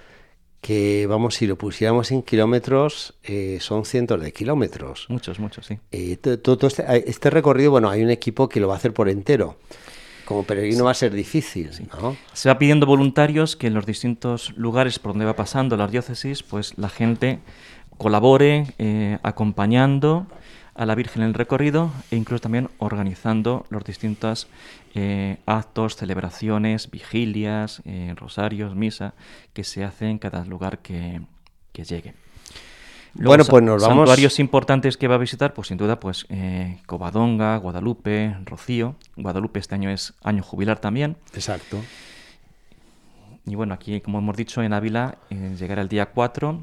que 0.62 1.08
vamos, 1.08 1.36
si 1.36 1.48
lo 1.48 1.58
pusiéramos 1.58 2.12
en 2.12 2.22
kilómetros, 2.22 3.16
eh, 3.24 3.58
son 3.60 3.84
cientos 3.84 4.22
de 4.22 4.32
kilómetros. 4.32 5.08
Muchos, 5.10 5.40
muchos, 5.40 5.66
sí. 5.66 5.80
Eh, 5.92 6.18
todo, 6.18 6.68
este, 6.68 6.86
este, 7.10 7.30
recorrido, 7.32 7.72
bueno, 7.72 7.90
hay 7.90 8.04
un 8.04 8.12
equipo 8.12 8.48
que 8.48 8.60
lo 8.60 8.68
va 8.68 8.76
a 8.76 8.78
hacer 8.78 8.94
por 8.94 9.10
entero. 9.10 9.58
Como 10.26 10.44
peregrino 10.44 10.86
va 10.86 10.92
a 10.92 10.96
ser 10.96 11.14
difícil, 11.14 11.72
¿no? 12.00 12.16
Se 12.34 12.48
va 12.48 12.60
pidiendo 12.60 12.86
voluntarios 12.86 13.56
que 13.56 13.68
en 13.68 13.74
los 13.74 13.88
distintos 13.88 14.56
lugares 14.56 15.00
por 15.00 15.14
donde 15.14 15.26
va 15.26 15.36
pasando 15.36 15.76
las 15.76 15.92
diócesis, 15.92 16.44
pues 16.44 16.78
la 16.78 16.90
gente 16.90 17.40
colabore 17.98 18.68
eh, 18.78 19.18
acompañando 19.24 20.28
a 20.76 20.86
la 20.86 20.96
Virgen 20.96 21.24
en 21.24 21.30
el 21.30 21.34
recorrido 21.34 21.92
e 22.12 22.16
incluso 22.16 22.42
también 22.42 22.70
organizando 22.78 23.66
los 23.70 23.84
distintos 23.84 24.48
eh, 24.96 25.38
actos, 25.46 25.96
celebraciones, 25.96 26.90
vigilias, 26.90 27.82
eh, 27.86 28.14
rosarios, 28.16 28.76
misa 28.76 29.14
que 29.54 29.64
se 29.64 29.84
hacen 29.84 30.10
en 30.10 30.20
cada 30.20 30.46
lugar 30.46 30.80
que, 30.80 31.22
llegue. 31.74 32.14
bueno, 33.16 33.44
pues 33.44 33.64
nos 33.64 33.82
vamos. 33.82 34.08
Santuarios 34.08 34.40
importantes 34.40 34.98
que 34.98 35.08
va 35.08 35.16
a 35.16 35.18
visitar, 35.18 35.54
pues 35.54 35.70
sin 35.70 35.78
duda, 35.78 36.00
pues 36.00 36.26
eh, 36.30 36.80
Covadonga, 36.86 37.58
Guadalupe, 37.58 38.38
Rocío. 38.46 38.96
Guadalupe 39.16 39.60
este 39.60 39.76
año 39.76 39.90
es 39.90 40.14
año 40.24 40.44
jubilar 40.44 40.80
también. 40.80 41.18
Exacto. 41.34 41.78
Y 43.46 43.56
bueno, 43.56 43.74
aquí, 43.74 44.00
como 44.02 44.20
hemos 44.20 44.38
dicho, 44.38 44.62
en 44.62 44.72
Ávila 44.72 45.18
llegará 45.58 45.82
el 45.82 45.90
día 45.90 46.12
4 46.12 46.62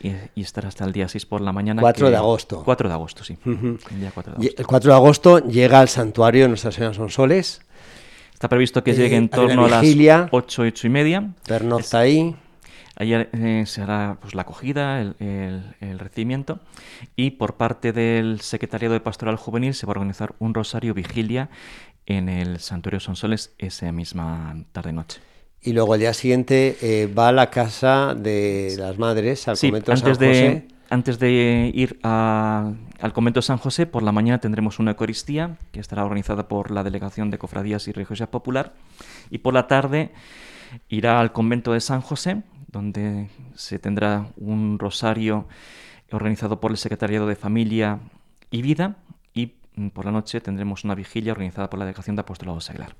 y, 0.00 0.40
estará 0.40 0.68
hasta 0.68 0.84
el 0.84 0.92
día 0.92 1.08
6 1.08 1.26
por 1.26 1.40
la 1.40 1.52
mañana. 1.52 1.80
4 1.82 2.10
de 2.10 2.16
agosto. 2.16 2.62
4 2.64 2.88
de 2.88 2.94
agosto, 2.94 3.24
sí. 3.24 3.36
el, 3.44 4.00
día 4.00 4.10
4 4.14 4.32
de 4.32 4.36
agosto. 4.36 4.60
el 4.60 4.66
4 4.66 4.90
de 4.90 4.96
agosto 4.96 5.38
llega 5.46 5.80
al 5.80 5.88
santuario 5.88 6.42
de 6.42 6.48
Nuestra 6.48 6.72
Señora 6.72 6.94
Sonsoles. 6.94 7.62
Está 8.32 8.48
previsto 8.48 8.82
que 8.82 8.94
llegue 8.94 9.16
en 9.16 9.24
eh, 9.24 9.28
torno 9.28 9.66
a 9.66 9.68
las 9.68 9.84
8, 10.30 10.62
8 10.62 10.86
y 10.86 10.90
media. 10.90 11.34
Pernocta 11.46 11.98
ahí. 11.98 12.34
Ahí 12.96 13.14
eh, 13.14 13.64
se 13.66 13.82
hará 13.82 14.18
pues, 14.20 14.34
la 14.34 14.42
acogida, 14.42 15.00
el, 15.00 15.14
el, 15.80 15.98
recibimiento 15.98 16.60
y 17.16 17.30
por 17.30 17.56
parte 17.56 17.92
del 17.92 18.42
Secretariado 18.42 18.92
de 18.92 19.00
Pastoral 19.00 19.36
Juvenil 19.36 19.72
se 19.72 19.86
va 19.86 19.92
a 19.92 19.96
organizar 19.96 20.34
un 20.38 20.52
rosario 20.52 20.92
vigilia 20.92 21.48
en 22.04 22.28
el 22.28 22.60
Santuario 22.60 23.00
Sonsoles 23.00 23.54
esa 23.56 23.90
misma 23.90 24.54
tarde-noche. 24.72 25.20
Y 25.62 25.72
luego 25.72 25.94
el 25.94 26.00
día 26.00 26.14
siguiente 26.14 26.76
eh, 26.80 27.06
va 27.06 27.28
a 27.28 27.32
la 27.32 27.50
casa 27.50 28.14
de 28.14 28.74
las 28.78 28.98
madres, 28.98 29.46
al 29.46 29.58
convento 29.58 29.92
antes 29.92 30.16
San 30.16 30.26
José. 30.26 30.26
De, 30.26 30.68
antes 30.88 31.18
de 31.18 31.70
ir 31.74 31.98
al 32.02 33.12
convento 33.12 33.42
San 33.42 33.58
José, 33.58 33.86
por 33.86 34.02
la 34.02 34.10
mañana 34.10 34.38
tendremos 34.38 34.78
una 34.78 34.92
Eucaristía 34.92 35.58
que 35.70 35.80
estará 35.80 36.04
organizada 36.04 36.48
por 36.48 36.70
la 36.70 36.82
Delegación 36.82 37.30
de 37.30 37.36
Cofradías 37.38 37.86
y 37.88 37.92
Religiosidad 37.92 38.30
Popular. 38.30 38.72
Y 39.28 39.38
por 39.38 39.52
la 39.52 39.66
tarde 39.66 40.12
irá 40.88 41.20
al 41.20 41.32
convento 41.32 41.74
de 41.74 41.80
San 41.80 42.00
José, 42.00 42.42
donde 42.68 43.28
se 43.54 43.78
tendrá 43.78 44.28
un 44.36 44.78
rosario 44.78 45.46
organizado 46.10 46.58
por 46.58 46.70
el 46.70 46.78
Secretariado 46.78 47.26
de 47.26 47.36
Familia 47.36 48.00
y 48.50 48.62
Vida. 48.62 48.96
Y 49.34 49.54
mm, 49.76 49.88
por 49.88 50.06
la 50.06 50.10
noche 50.10 50.40
tendremos 50.40 50.84
una 50.84 50.94
vigilia 50.94 51.32
organizada 51.32 51.68
por 51.68 51.78
la 51.78 51.84
Delegación 51.84 52.16
de 52.16 52.20
Apostolado 52.20 52.60
Seglar. 52.62 52.96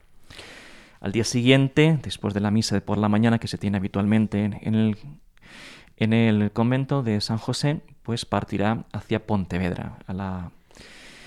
Al 1.01 1.13
día 1.13 1.25
siguiente, 1.25 1.99
después 2.03 2.35
de 2.35 2.41
la 2.41 2.51
misa 2.51 2.75
de 2.75 2.83
por 2.83 2.99
la 2.99 3.09
mañana 3.09 3.39
que 3.39 3.49
se 3.49 3.57
tiene 3.57 3.79
habitualmente 3.79 4.45
en 4.45 4.75
el, 4.75 4.99
en 5.97 6.13
el 6.13 6.53
convento 6.53 7.03
de 7.03 7.21
San 7.23 7.39
José, 7.39 7.81
pues 8.03 8.27
partirá 8.27 8.85
hacia 8.93 9.27
Pontevedra, 9.27 9.99
a 10.07 10.13
la 10.13 10.51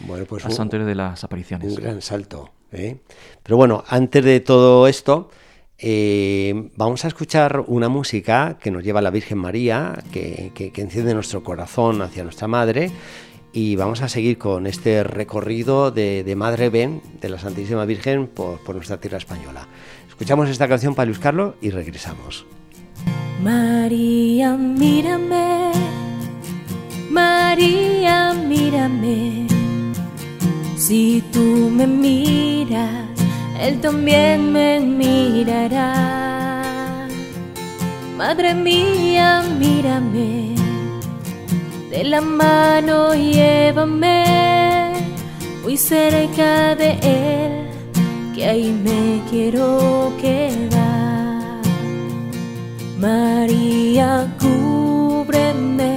bueno, 0.01 0.25
pues 0.25 0.43
santuario 0.43 0.85
de 0.87 0.95
las 0.95 1.23
apariciones. 1.23 1.75
Un 1.75 1.83
gran 1.83 2.01
salto. 2.01 2.51
¿eh? 2.71 2.97
Pero 3.41 3.57
bueno, 3.57 3.83
antes 3.87 4.23
de 4.23 4.39
todo 4.41 4.87
esto, 4.87 5.31
eh, 5.79 6.69
vamos 6.75 7.03
a 7.05 7.07
escuchar 7.07 7.63
una 7.67 7.89
música 7.89 8.57
que 8.61 8.69
nos 8.69 8.83
lleva 8.83 8.99
a 8.99 9.01
la 9.01 9.09
Virgen 9.09 9.39
María, 9.39 10.03
que, 10.11 10.51
que, 10.53 10.71
que 10.71 10.81
enciende 10.81 11.13
nuestro 11.13 11.43
corazón 11.43 12.01
hacia 12.01 12.23
nuestra 12.23 12.47
Madre 12.47 12.91
y 13.53 13.75
vamos 13.75 14.01
a 14.01 14.09
seguir 14.09 14.39
con 14.39 14.65
este 14.65 15.03
recorrido 15.03 15.91
de, 15.91 16.33
Madre 16.35 16.69
Ben, 16.69 17.01
de 17.21 17.29
la 17.29 17.37
Santísima 17.37 17.85
Virgen, 17.85 18.27
por, 18.27 18.73
nuestra 18.73 18.99
tierra 18.99 19.19
española. 19.19 19.67
Escuchamos 20.09 20.49
esta 20.49 20.67
canción 20.67 20.95
para 20.95 21.11
Carlos 21.13 21.53
y 21.61 21.69
regresamos. 21.69 22.45
María, 23.43 24.57
mírame, 24.57 25.71
María, 27.11 28.33
mírame, 28.33 29.47
si 30.75 31.23
tú 31.31 31.69
me 31.71 31.85
miras, 31.85 33.07
Él 33.61 33.79
también 33.79 34.51
me 34.51 34.79
mirará. 34.79 35.93
Madre 38.17 38.55
mía, 38.55 39.43
mírame, 39.59 40.62
de 41.93 42.03
la 42.05 42.21
mano 42.21 43.13
llévame 43.13 44.23
muy 45.61 45.77
cerca 45.77 46.73
de 46.73 46.89
Él, 47.03 47.53
que 48.33 48.47
ahí 48.47 48.71
me 48.71 49.21
quiero 49.29 50.11
quedar. 50.19 51.61
María, 52.97 54.27
cúbreme 54.41 55.95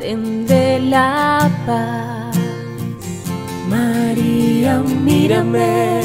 tendré 0.00 0.80
la 0.80 1.48
paz. 1.66 2.36
María, 3.68 4.82
mírame, 5.08 6.00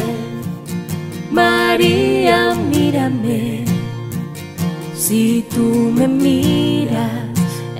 María, 1.32 2.53
mírame, 2.74 3.65
si 4.96 5.43
tú 5.53 5.91
me 5.98 6.08
miras, 6.08 7.29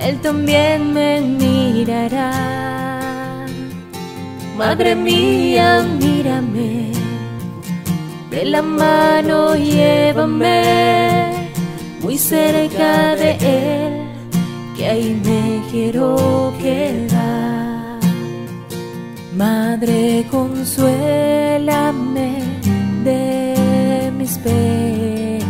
Él 0.02 0.20
también 0.22 0.94
me 0.94 1.22
mirará. 1.22 2.32
Madre 4.58 4.96
mía, 4.96 5.86
mírame, 6.00 6.92
de 8.34 8.46
la 8.46 8.62
mano 8.64 9.56
llévame 9.56 11.52
muy 12.02 12.18
cerca 12.18 13.16
de 13.16 13.38
Él, 13.40 14.08
que 14.76 14.88
ahí 14.88 15.22
me 15.24 15.62
quiero 15.70 16.52
quedar. 16.60 18.00
Madre, 19.36 20.26
consuélame 20.32 22.42
de 23.04 24.12
mis 24.18 24.40
penas, 24.40 25.46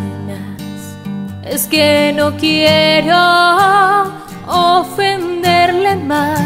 es 1.45 1.65
que 1.67 2.13
no 2.17 2.35
quiero 2.35 3.15
ofenderle 4.45 5.95
más 5.95 6.41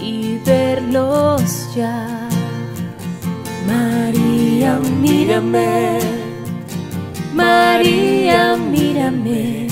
y 0.00 0.38
verlos 0.44 1.68
ya. 1.76 2.28
María, 3.66 4.80
mírame, 5.00 5.98
María, 7.34 8.56
mírame, 8.56 9.68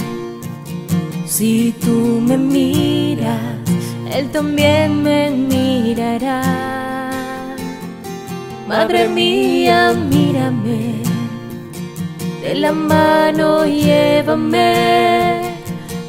si 1.26 1.74
tú 1.80 2.20
me 2.28 2.36
miras, 2.36 3.40
Él 4.14 4.30
también 4.30 5.02
me 5.02 5.30
mirará. 5.30 6.42
Madre 8.68 9.08
mía, 9.08 9.94
mírame, 10.10 11.05
de 12.46 12.54
la 12.54 12.72
mano 12.72 13.66
llévame 13.66 15.40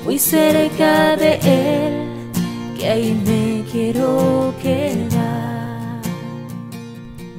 muy 0.05 0.19
cerca 0.19 1.15
de 1.15 1.39
Él, 1.41 2.29
que 2.77 2.87
ahí 2.87 3.19
me 3.25 3.63
quiero 3.71 4.53
quedar. 4.61 5.99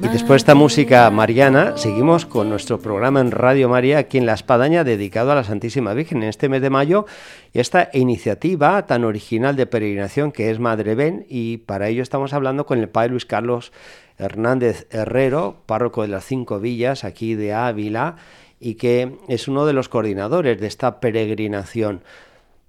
Y 0.01 0.07
después 0.09 0.29
de 0.29 0.35
esta 0.37 0.55
música 0.55 1.09
mariana, 1.11 1.77
seguimos 1.77 2.25
con 2.25 2.49
nuestro 2.49 2.79
programa 2.79 3.21
en 3.21 3.31
Radio 3.31 3.69
María 3.69 3.99
aquí 3.99 4.17
en 4.17 4.25
La 4.25 4.33
Espadaña 4.33 4.83
dedicado 4.83 5.31
a 5.31 5.35
la 5.35 5.43
Santísima 5.45 5.93
Virgen 5.93 6.23
en 6.23 6.29
este 6.29 6.49
mes 6.49 6.61
de 6.61 6.69
mayo 6.69 7.05
y 7.53 7.59
esta 7.59 7.89
iniciativa 7.93 8.85
tan 8.85 9.05
original 9.05 9.55
de 9.55 9.65
peregrinación 9.65 10.33
que 10.33 10.51
es 10.51 10.59
Madre 10.59 10.95
Ven 10.95 11.25
y 11.29 11.57
para 11.57 11.87
ello 11.87 12.03
estamos 12.03 12.33
hablando 12.33 12.65
con 12.65 12.79
el 12.79 12.89
Padre 12.89 13.11
Luis 13.11 13.25
Carlos 13.25 13.71
Hernández 14.17 14.87
Herrero, 14.89 15.63
párroco 15.65 16.01
de 16.01 16.09
las 16.09 16.25
cinco 16.25 16.59
villas 16.59 17.05
aquí 17.05 17.35
de 17.35 17.53
Ávila 17.53 18.17
y 18.59 18.75
que 18.75 19.17
es 19.27 19.47
uno 19.47 19.65
de 19.65 19.73
los 19.73 19.89
coordinadores 19.89 20.59
de 20.59 20.67
esta 20.67 20.99
peregrinación. 20.99 22.01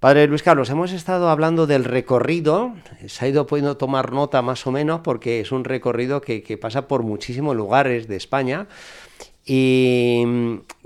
Padre 0.01 0.25
Luis 0.25 0.41
Carlos, 0.41 0.71
hemos 0.71 0.93
estado 0.93 1.29
hablando 1.29 1.67
del 1.67 1.83
recorrido, 1.83 2.73
se 3.05 3.23
ha 3.23 3.27
ido 3.27 3.45
pudiendo 3.45 3.77
tomar 3.77 4.11
nota 4.11 4.41
más 4.41 4.65
o 4.65 4.71
menos 4.71 5.01
porque 5.01 5.41
es 5.41 5.51
un 5.51 5.63
recorrido 5.63 6.21
que, 6.21 6.57
pasa 6.59 6.87
por 6.87 7.03
muchísimos 7.03 7.55
lugares 7.55 8.07
de 8.07 8.15
España 8.15 8.67
y 9.45 10.23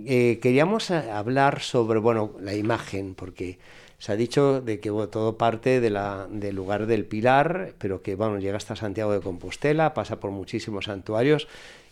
eh, 0.05 0.39
queríamos 0.41 0.91
hablar 0.91 1.61
sobre 1.61 1.99
bueno, 1.99 2.33
la 2.41 2.55
imagen, 2.55 3.15
porque 3.15 3.57
se 3.99 4.11
ha 4.11 4.17
dicho 4.17 4.59
de 4.59 4.81
que 4.81 4.89
todo 4.89 5.37
parte 5.37 5.79
del 5.79 6.55
lugar 6.55 6.85
del 6.85 7.05
Pilar, 7.05 7.73
pero 7.77 8.01
que 8.01 8.15
bueno, 8.15 8.39
llega 8.39 8.57
hasta 8.57 8.75
Santiago 8.75 9.13
de 9.13 9.21
Compostela, 9.21 9.93
pasa 9.93 10.19
por 10.19 10.31
muchísimos 10.31 10.85
santuarios. 10.85 11.47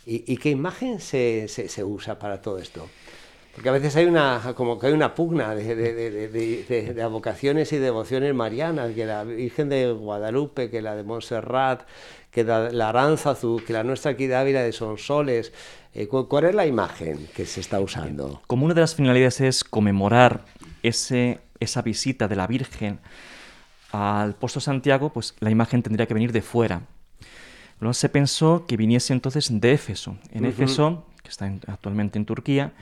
¿Y, 0.06 0.36
qué 0.36 0.50
imagen 0.50 1.00
se 1.00 1.84
usa 1.86 2.20
para 2.20 2.42
todo 2.42 2.58
esto? 2.58 2.90
Porque 3.54 3.70
a 3.70 3.72
veces 3.72 3.96
hay 3.96 4.06
una, 4.06 4.54
como 4.56 4.80
que 4.80 4.88
hay 4.88 4.94
una 4.94 5.14
pugna 5.14 5.54
de, 5.54 5.76
de, 5.76 5.94
de, 6.28 6.94
de, 6.94 7.06
vocaciones 7.06 7.72
y 7.72 7.78
devociones 7.78 8.34
marianas, 8.34 8.94
que 8.94 9.06
la 9.06 9.24
Virgen 9.24 9.70
de 9.70 9.92
Guadalupe, 9.92 10.72
que 10.72 10.82
la 10.82 10.96
de 10.96 11.04
Montserrat, 11.04 11.84
que 12.32 12.44
la, 12.44 12.72
la 12.72 12.90
Aránzazu, 12.90 13.62
que 13.66 13.74
la 13.74 13.84
nuestra 13.84 14.12
aquí 14.12 14.26
de 14.26 14.36
Ávila 14.36 14.64
de 14.64 14.72
Sonsoles. 14.72 15.54
Eh, 15.94 16.08
¿Cuál 16.08 16.46
es 16.46 16.56
la 16.56 16.66
imagen 16.66 17.28
que 17.36 17.46
se 17.46 17.62
está 17.62 17.80
usando? 17.80 18.42
Como 18.48 18.66
una 18.66 18.74
de 18.74 18.82
las 18.82 18.96
finalidades 18.96 19.40
es 19.42 19.64
conmemorar 19.64 20.46
ese, 20.82 21.40
esa 21.60 21.84
visita 21.84 22.28
de 22.28 22.36
la 22.36 22.48
Virgen 22.48 23.00
al 23.92 24.34
puesto 24.34 24.60
Santiago, 24.60 25.14
pues 25.14 25.36
la 25.40 25.52
imagen 25.52 25.84
tendría 25.84 26.08
que 26.08 26.16
venir 26.16 26.32
de 26.32 26.42
fuera. 26.42 26.82
Luego 27.80 27.94
se 27.94 28.10
pensó 28.10 28.66
que 28.68 28.78
viniese 28.78 29.14
entonces 29.14 29.50
de 29.52 29.74
Éfeso. 29.74 30.18
En 30.32 30.44
uh 30.44 30.48
-huh. 30.48 30.50
Éfeso, 30.50 31.06
que 31.22 31.30
está 31.30 31.46
en, 31.46 31.62
actualmente 31.68 32.18
en 32.18 32.26
Turquía, 32.26 32.74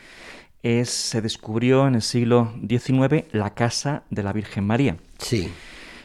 es, 0.64 0.90
se 0.90 1.22
descubrió 1.22 1.88
en 1.88 1.96
el 1.96 2.02
siglo 2.02 2.54
XIX 2.68 3.26
la 3.32 3.54
casa 3.54 4.04
de 4.10 4.24
la 4.24 4.34
Virgen 4.34 4.66
María. 4.66 4.98
Sí. 5.18 5.52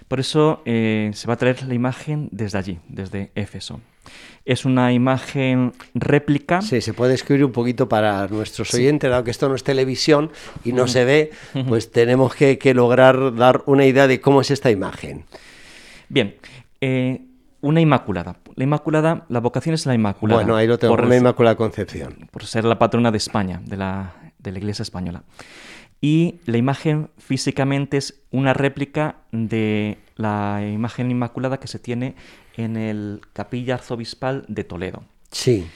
Por 0.09 0.21
eso 0.21 0.63
eh, 0.65 1.11
se 1.15 1.27
va 1.27 1.35
a 1.35 1.37
traer 1.37 1.65
la 1.65 1.75
imagen 1.75 2.29
desde 2.31 2.59
allí, 2.59 2.79
desde 2.89 3.33
Éfeso. 3.35 3.81
Es 4.45 4.65
una 4.65 4.93
imagen 4.93 5.73
réplica. 5.95 6.63
Sí, 6.63 6.81
se 6.81 6.95
puede 6.95 7.15
escribir 7.15 7.45
un 7.45 7.51
poquito 7.51 7.89
para 7.89 8.29
nuestros 8.29 8.73
oyentes, 8.75 9.09
sí. 9.09 9.11
dado 9.11 9.25
que 9.25 9.33
esto 9.33 9.49
no 9.49 9.57
es 9.57 9.65
televisión 9.65 10.31
y 10.65 10.73
no 10.73 10.83
uh 10.83 10.87
-huh. 10.87 10.89
se 10.89 11.05
ve, 11.05 11.31
pues 11.69 11.91
tenemos 11.91 12.35
que, 12.37 12.57
que, 12.57 12.73
lograr 12.73 13.35
dar 13.35 13.65
una 13.67 13.85
idea 13.85 14.07
de 14.07 14.21
cómo 14.21 14.41
es 14.41 14.53
esta 14.53 14.71
imagen. 14.71 15.25
Bien, 16.09 16.37
eh, 16.81 17.23
una 17.61 17.81
inmaculada. 17.81 18.37
La 18.55 18.63
inmaculada, 18.63 19.25
la 19.29 19.41
vocación 19.41 19.75
es 19.75 19.85
la 19.87 19.95
inmaculada. 19.95 20.41
Bueno, 20.41 20.57
ahí 20.57 20.69
lo 20.69 20.79
tengo, 20.79 20.95
por 20.95 21.05
una 21.05 21.17
inmaculada 21.17 21.57
concepción. 21.57 22.29
Por 22.31 22.45
ser 22.45 22.65
la 22.65 22.79
patrona 22.79 23.11
de 23.11 23.19
España, 23.19 23.61
de 23.65 23.77
la, 23.77 24.15
de 24.51 24.53
la 24.53 24.59
Iglesia 24.59 24.83
española. 24.83 25.25
Y 26.01 26.41
la 26.45 26.59
imagen 26.59 27.11
físicamente 27.19 27.97
es 27.97 28.23
una 28.31 28.53
réplica 28.53 29.17
de 29.33 29.99
la 30.17 30.63
imagen 30.67 31.11
inmaculada 31.11 31.59
que 31.59 31.69
se 31.69 31.79
tiene 31.79 32.15
en 32.57 32.77
el 32.77 33.21
capilla 33.33 33.75
arzobispal 33.75 34.45
de 34.49 34.65
Toledo. 34.65 35.05
Sí. 35.31 35.67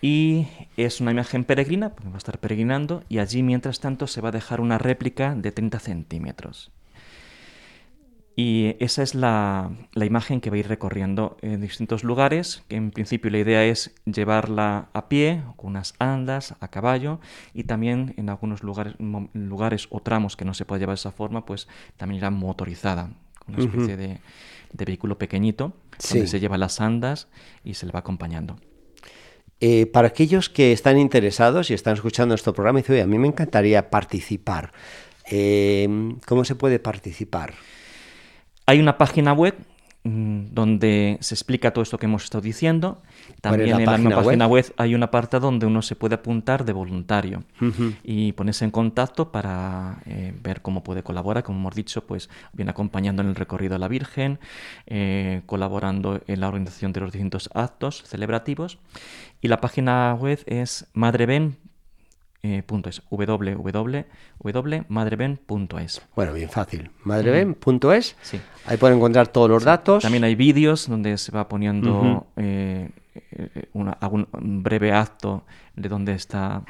Y 0.00 0.46
es 0.76 1.00
una 1.00 1.12
imagen 1.12 1.44
peregrina, 1.44 1.90
porque 1.90 2.10
va 2.10 2.16
a 2.16 2.18
estar 2.18 2.38
peregrinando, 2.38 3.02
y 3.08 3.18
allí 3.18 3.42
mientras 3.42 3.80
tanto 3.80 4.06
se 4.06 4.20
va 4.20 4.28
a 4.28 4.32
dejar 4.32 4.60
una 4.60 4.76
réplica 4.78 5.34
de 5.34 5.50
30 5.50 5.78
centímetros. 5.78 6.73
Y 8.36 8.74
esa 8.80 9.02
es 9.02 9.14
la, 9.14 9.70
la, 9.92 10.04
imagen 10.04 10.40
que 10.40 10.50
va 10.50 10.56
a 10.56 10.58
ir 10.58 10.66
recorriendo 10.66 11.36
en 11.40 11.60
distintos 11.60 12.02
lugares, 12.02 12.64
que 12.68 12.74
en 12.74 12.90
principio 12.90 13.30
la 13.30 13.38
idea 13.38 13.64
es 13.64 13.94
llevarla 14.06 14.88
a 14.92 15.08
pie, 15.08 15.42
con 15.56 15.70
unas 15.70 15.94
andas, 16.00 16.56
a 16.58 16.68
caballo, 16.68 17.20
y 17.52 17.64
también 17.64 18.12
en 18.16 18.28
algunos 18.28 18.64
lugares, 18.64 18.94
lugares 19.34 19.86
o 19.90 20.00
tramos 20.00 20.36
que 20.36 20.44
no 20.44 20.52
se 20.52 20.64
puede 20.64 20.80
llevar 20.80 20.96
de 20.96 21.00
esa 21.00 21.12
forma, 21.12 21.46
pues 21.46 21.68
también 21.96 22.18
irá 22.18 22.30
motorizada, 22.30 23.10
con 23.38 23.54
una 23.54 23.64
especie 23.64 23.94
uh 23.94 23.96
-huh. 23.96 23.96
de, 23.96 24.20
de, 24.72 24.84
vehículo 24.84 25.16
pequeñito, 25.16 25.72
sí. 25.98 26.18
donde 26.18 26.26
se 26.26 26.40
lleva 26.40 26.58
las 26.58 26.80
andas 26.80 27.28
y 27.62 27.74
se 27.74 27.86
le 27.86 27.92
va 27.92 28.00
acompañando. 28.00 28.56
Eh, 29.60 29.86
para 29.86 30.08
aquellos 30.08 30.50
que 30.50 30.72
están 30.72 30.98
interesados 30.98 31.70
y 31.70 31.74
están 31.74 31.94
escuchando 31.94 32.34
este 32.34 32.52
programa, 32.52 32.80
dice, 32.80 33.00
a 33.00 33.06
mí 33.06 33.16
me 33.16 33.28
encantaría 33.28 33.90
participar. 33.90 34.72
Eh, 35.30 35.88
¿Cómo 36.26 36.44
se 36.44 36.56
puede 36.56 36.80
participar? 36.80 37.54
Hay 38.66 38.80
una 38.80 38.96
página 38.96 39.32
web 39.32 39.54
mm, 40.04 40.46
donde 40.52 41.18
se 41.20 41.34
explica 41.34 41.72
todo 41.72 41.82
esto 41.82 41.98
que 41.98 42.06
hemos 42.06 42.24
estado 42.24 42.42
diciendo. 42.42 43.02
También 43.40 43.70
la 43.70 43.76
en 43.76 43.84
la 43.84 43.98
misma 43.98 44.16
web? 44.16 44.24
página 44.24 44.46
web 44.46 44.74
hay 44.76 44.94
una 44.94 45.10
parte 45.10 45.38
donde 45.38 45.66
uno 45.66 45.82
se 45.82 45.96
puede 45.96 46.14
apuntar 46.14 46.64
de 46.64 46.72
voluntario 46.72 47.44
y 48.02 48.32
ponerse 48.32 48.64
en 48.64 48.70
contacto 48.70 49.32
para 49.32 49.98
eh, 50.06 50.34
ver 50.42 50.62
cómo 50.62 50.82
puede 50.82 51.02
colaborar, 51.02 51.42
como 51.42 51.58
hemos 51.58 51.74
dicho, 51.74 52.06
pues 52.06 52.30
bien 52.52 52.68
acompañando 52.70 53.22
en 53.22 53.28
el 53.28 53.34
recorrido 53.34 53.76
a 53.76 53.78
la 53.78 53.88
Virgen, 53.88 54.38
eh, 54.86 55.42
colaborando 55.46 56.22
en 56.26 56.40
la 56.40 56.48
organización 56.48 56.92
de 56.92 57.00
los 57.00 57.12
distintos 57.12 57.50
actos 57.52 58.02
celebrativos. 58.04 58.78
Y 59.42 59.48
la 59.48 59.60
página 59.60 60.14
web 60.14 60.42
es 60.46 60.86
madreben.es, 60.94 61.63
eh, 62.44 62.62
punto 62.64 62.90
es, 62.90 63.02
www.madreben.es. 64.84 66.02
Bueno, 66.14 66.32
bien 66.32 66.48
fácil. 66.50 66.90
Madreben.es. 67.04 68.16
Sí. 68.22 68.40
Ahí 68.66 68.76
pueden 68.76 68.98
encontrar 68.98 69.28
todos 69.28 69.48
los 69.50 69.64
datos. 69.64 70.02
También 70.02 70.24
hay 70.24 70.34
vídeos 70.34 70.88
donde 70.88 71.16
se 71.18 71.32
va 71.32 71.48
poniendo 71.48 72.26
eh, 72.36 72.90
eh, 73.32 73.64
una- 73.72 73.92
algún 73.92 74.28
un 74.32 74.62
breve 74.62 74.92
acto 74.92 75.44
de 75.76 75.88
dónde 75.88 76.12
está 76.14 76.62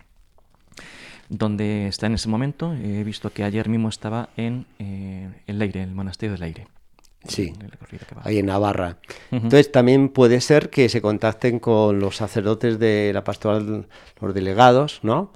donde 1.29 1.89
está 1.89 2.07
en 2.07 2.15
ese 2.15 2.29
momento. 2.29 2.75
He 2.75 3.03
visto 3.03 3.33
que 3.33 3.45
ayer 3.45 3.69
mismo 3.69 3.89
estaba 3.89 4.29
en 4.37 4.67
eh, 4.79 5.29
el 5.47 5.59
Leire, 5.59 5.83
el 5.83 5.95
monasterio 5.95 6.33
del 6.33 6.41
Leire. 6.41 6.67
Sí. 7.27 7.55
Ahí 8.23 8.39
en 8.39 8.47
Navarra. 8.47 8.99
Entonces 9.31 9.73
también 9.73 10.11
puede 10.11 10.43
ser 10.43 10.69
que 10.69 10.91
se 10.91 11.01
contacten 11.01 11.59
con 11.59 11.99
los 11.99 12.17
sacerdotes 12.17 12.79
de 12.79 13.13
la 13.15 13.25
pastoral, 13.25 13.87
los 14.21 14.35
delegados, 14.35 15.01
¿no? 15.03 15.33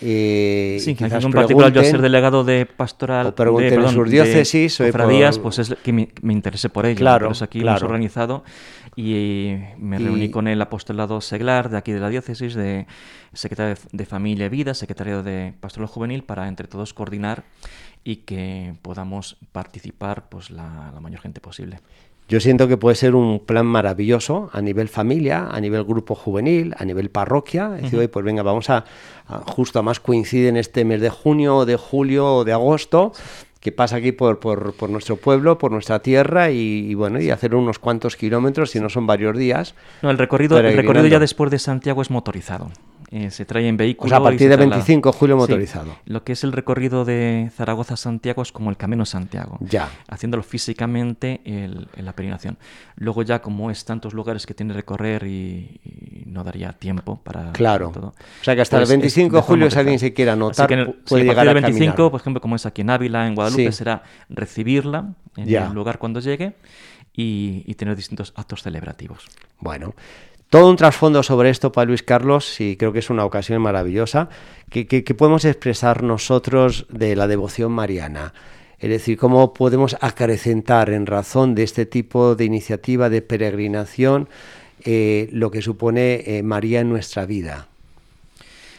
Eh, 0.00 0.78
Sí, 0.80 0.92
y 0.92 0.94
que 0.94 1.04
en 1.04 1.30
particular 1.32 1.72
yo 1.72 1.82
ser 1.84 2.00
delegado 2.00 2.44
de 2.44 2.66
pastoral 2.66 3.26
o 3.28 3.34
pregunten 3.34 3.68
de, 3.68 3.74
en 3.74 3.80
perdón, 3.80 3.94
sus 3.94 4.04
de 4.10 4.10
diócesis, 4.12 4.80
o 4.80 4.84
cofradías, 4.86 5.36
por- 5.38 5.42
pues 5.54 5.58
es 5.60 5.74
que 5.82 5.92
me, 5.92 6.08
me 6.22 6.32
interesé 6.32 6.68
por 6.70 6.86
ello. 6.86 6.96
Claro, 6.98 7.30
eso 7.30 7.44
aquí 7.44 7.60
lo 7.60 7.66
hemos 7.68 7.80
claro. 7.80 7.86
organizado 7.92 8.44
y 8.96 9.54
me 9.78 10.00
Y- 10.00 10.04
reuní 10.04 10.30
con 10.30 10.48
el 10.48 10.60
apostolado 10.62 11.20
seglar 11.20 11.68
de 11.70 11.76
aquí 11.76 11.92
de 11.92 12.00
la 12.00 12.08
diócesis, 12.08 12.54
de 12.54 12.86
secretario 13.32 13.74
de, 13.74 13.80
de 13.92 14.06
Familia 14.06 14.46
y 14.46 14.48
Vida, 14.48 14.74
secretario 14.74 15.22
de 15.22 15.54
Pastoral 15.60 15.88
Juvenil, 15.88 16.24
para 16.24 16.48
entre 16.48 16.68
todos 16.68 16.94
coordinar 16.94 17.44
y 18.04 18.16
que 18.16 18.74
podamos 18.82 19.36
participar 19.52 20.28
pues 20.28 20.50
la, 20.50 20.90
la 20.92 21.00
mayor 21.00 21.20
gente 21.20 21.40
posible. 21.40 21.78
Yo 22.28 22.40
siento 22.40 22.66
que 22.66 22.76
puede 22.78 22.96
ser 22.96 23.14
un 23.14 23.40
plan 23.40 23.66
maravilloso 23.66 24.48
a 24.52 24.62
nivel 24.62 24.88
familia, 24.88 25.48
a 25.50 25.60
nivel 25.60 25.84
grupo 25.84 26.14
juvenil, 26.14 26.74
a 26.78 26.84
nivel 26.84 27.10
parroquia. 27.10 27.72
Es 27.76 27.82
decir, 27.82 27.98
oye, 27.98 28.08
pues 28.08 28.24
venga, 28.24 28.42
vamos 28.42 28.70
a, 28.70 28.84
a- 29.28 29.38
justo 29.46 29.78
además 29.80 30.00
coincide 30.00 30.48
en 30.48 30.56
este 30.56 30.84
mes 30.84 31.00
de 31.00 31.10
junio, 31.10 31.66
de 31.66 31.76
julio 31.76 32.26
o 32.36 32.44
de 32.44 32.52
agosto, 32.52 33.12
que 33.60 33.70
pasa 33.70 33.96
aquí 33.96 34.12
por, 34.12 34.40
por, 34.40 34.72
por 34.74 34.88
nuestro 34.88 35.16
pueblo, 35.16 35.58
por 35.58 35.72
nuestra 35.72 35.98
tierra 36.00 36.50
y, 36.50 36.56
y 36.90 36.94
bueno, 36.94 37.20
y 37.20 37.30
hacer 37.30 37.54
unos 37.54 37.78
cuantos 37.78 38.16
kilómetros, 38.16 38.70
si 38.70 38.80
no 38.80 38.88
son 38.88 39.06
varios 39.06 39.36
días. 39.36 39.74
No, 40.00 40.10
el 40.10 40.16
recorrido, 40.18 40.56
el 40.58 40.76
recorrido 40.76 41.06
ya 41.06 41.18
después 41.20 41.50
de 41.50 41.58
Santiago 41.58 42.00
es 42.02 42.10
motorizado. 42.10 42.70
Eh, 43.14 43.30
se 43.30 43.44
trae 43.44 43.68
en 43.68 43.76
vehículo. 43.76 44.06
O 44.06 44.08
sea, 44.08 44.16
a 44.16 44.22
partir 44.22 44.48
de 44.48 44.56
traslada. 44.56 44.76
25 44.76 45.12
de 45.12 45.18
julio 45.18 45.36
Sí. 45.36 45.40
motorizado. 45.40 45.94
Lo 46.06 46.24
que 46.24 46.32
es 46.32 46.44
el 46.44 46.52
recorrido 46.52 47.04
de 47.04 47.50
Zaragoza 47.54 47.92
a 47.92 47.96
Santiago 47.98 48.40
es 48.40 48.52
como 48.52 48.70
el 48.70 48.78
Camino 48.78 49.02
a 49.02 49.06
Santiago. 49.06 49.58
Ya. 49.60 49.90
Haciéndolo 50.08 50.42
físicamente 50.42 51.42
el- 51.44 51.88
en 51.94 52.04
la 52.06 52.14
peregrinación. 52.14 52.56
Luego 52.96 53.22
ya 53.22 53.42
como 53.42 53.70
es 53.70 53.84
tantos 53.84 54.14
lugares 54.14 54.46
que 54.46 54.54
tiene 54.54 54.72
que 54.72 54.76
recorrer 54.78 55.24
y, 55.24 55.78
y 55.84 56.22
no 56.24 56.42
daría 56.42 56.72
tiempo 56.72 57.20
para 57.22 57.52
Claro. 57.52 57.90
todo. 57.90 58.06
O 58.40 58.44
sea 58.44 58.54
que 58.54 58.62
hasta 58.62 58.78
pues 58.78 58.88
el 58.88 58.94
es 58.96 59.00
25 59.00 59.36
de 59.36 59.42
julio, 59.42 59.70
si 59.70 59.78
alguien 59.78 59.98
se 59.98 60.14
quiera 60.14 60.32
Así 60.32 60.38
anotar, 60.40 60.66
que 60.68 60.74
el- 60.74 60.86
pu- 60.86 60.92
sí, 60.94 61.02
puede 61.10 61.20
a 61.20 61.24
llegar 61.24 61.36
partir 61.36 61.50
a 61.50 61.54
del 61.54 61.62
25, 61.64 61.92
caminar. 61.96 62.10
por 62.12 62.20
ejemplo, 62.22 62.40
como 62.40 62.56
es 62.56 62.64
aquí 62.64 62.80
en 62.80 62.88
Ávila, 62.88 63.26
en 63.26 63.34
Guadalupe, 63.34 63.66
Sí. 63.72 63.76
será 63.76 64.04
recibirla 64.30 65.12
en 65.36 65.46
Ya. 65.46 65.66
el 65.66 65.74
lugar 65.74 65.98
cuando 65.98 66.20
llegue 66.20 66.54
y, 67.14 67.62
y 67.66 67.74
tener 67.74 67.94
distintos 67.94 68.32
actos 68.36 68.62
celebrativos. 68.62 69.26
Bueno, 69.60 69.94
todo 70.52 70.68
un 70.68 70.76
trasfondo 70.76 71.22
sobre 71.22 71.48
esto 71.48 71.72
para 71.72 71.86
Luis 71.86 72.02
Carlos 72.02 72.60
y 72.60 72.76
creo 72.76 72.92
que 72.92 72.98
es 72.98 73.08
una 73.08 73.24
ocasión 73.24 73.62
maravillosa 73.62 74.28
que, 74.68 74.84
podemos 75.16 75.46
expresar 75.46 76.02
nosotros 76.02 76.84
de 76.90 77.16
la 77.16 77.26
devoción 77.26 77.72
mariana. 77.72 78.34
Es 78.78 78.90
decir, 78.90 79.16
cómo 79.16 79.54
podemos 79.54 79.96
acrecentar 80.02 80.90
en 80.90 81.06
razón 81.06 81.54
de 81.54 81.62
este 81.62 81.86
tipo 81.86 82.34
de 82.34 82.44
iniciativa 82.44 83.08
de 83.08 83.22
peregrinación 83.22 84.28
eh, 84.84 85.30
lo 85.32 85.50
que 85.50 85.62
supone 85.62 86.22
eh, 86.26 86.42
María 86.42 86.80
en 86.80 86.90
nuestra 86.90 87.24
vida. 87.24 87.68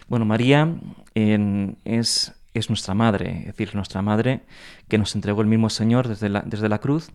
Bueno, 0.07 0.25
María 0.25 0.75
es, 1.15 2.33
es 2.53 2.69
nuestra 2.69 2.93
madre, 2.93 3.39
es 3.39 3.45
decir, 3.47 3.73
nuestra 3.73 4.03
madre 4.03 4.41
que 4.89 4.99
nos 4.99 5.15
entregó 5.15 5.41
el 5.41 5.47
mismo 5.47 5.71
Señor 5.71 6.07
desde 6.07 6.69
la 6.69 6.77
cruz, 6.77 7.09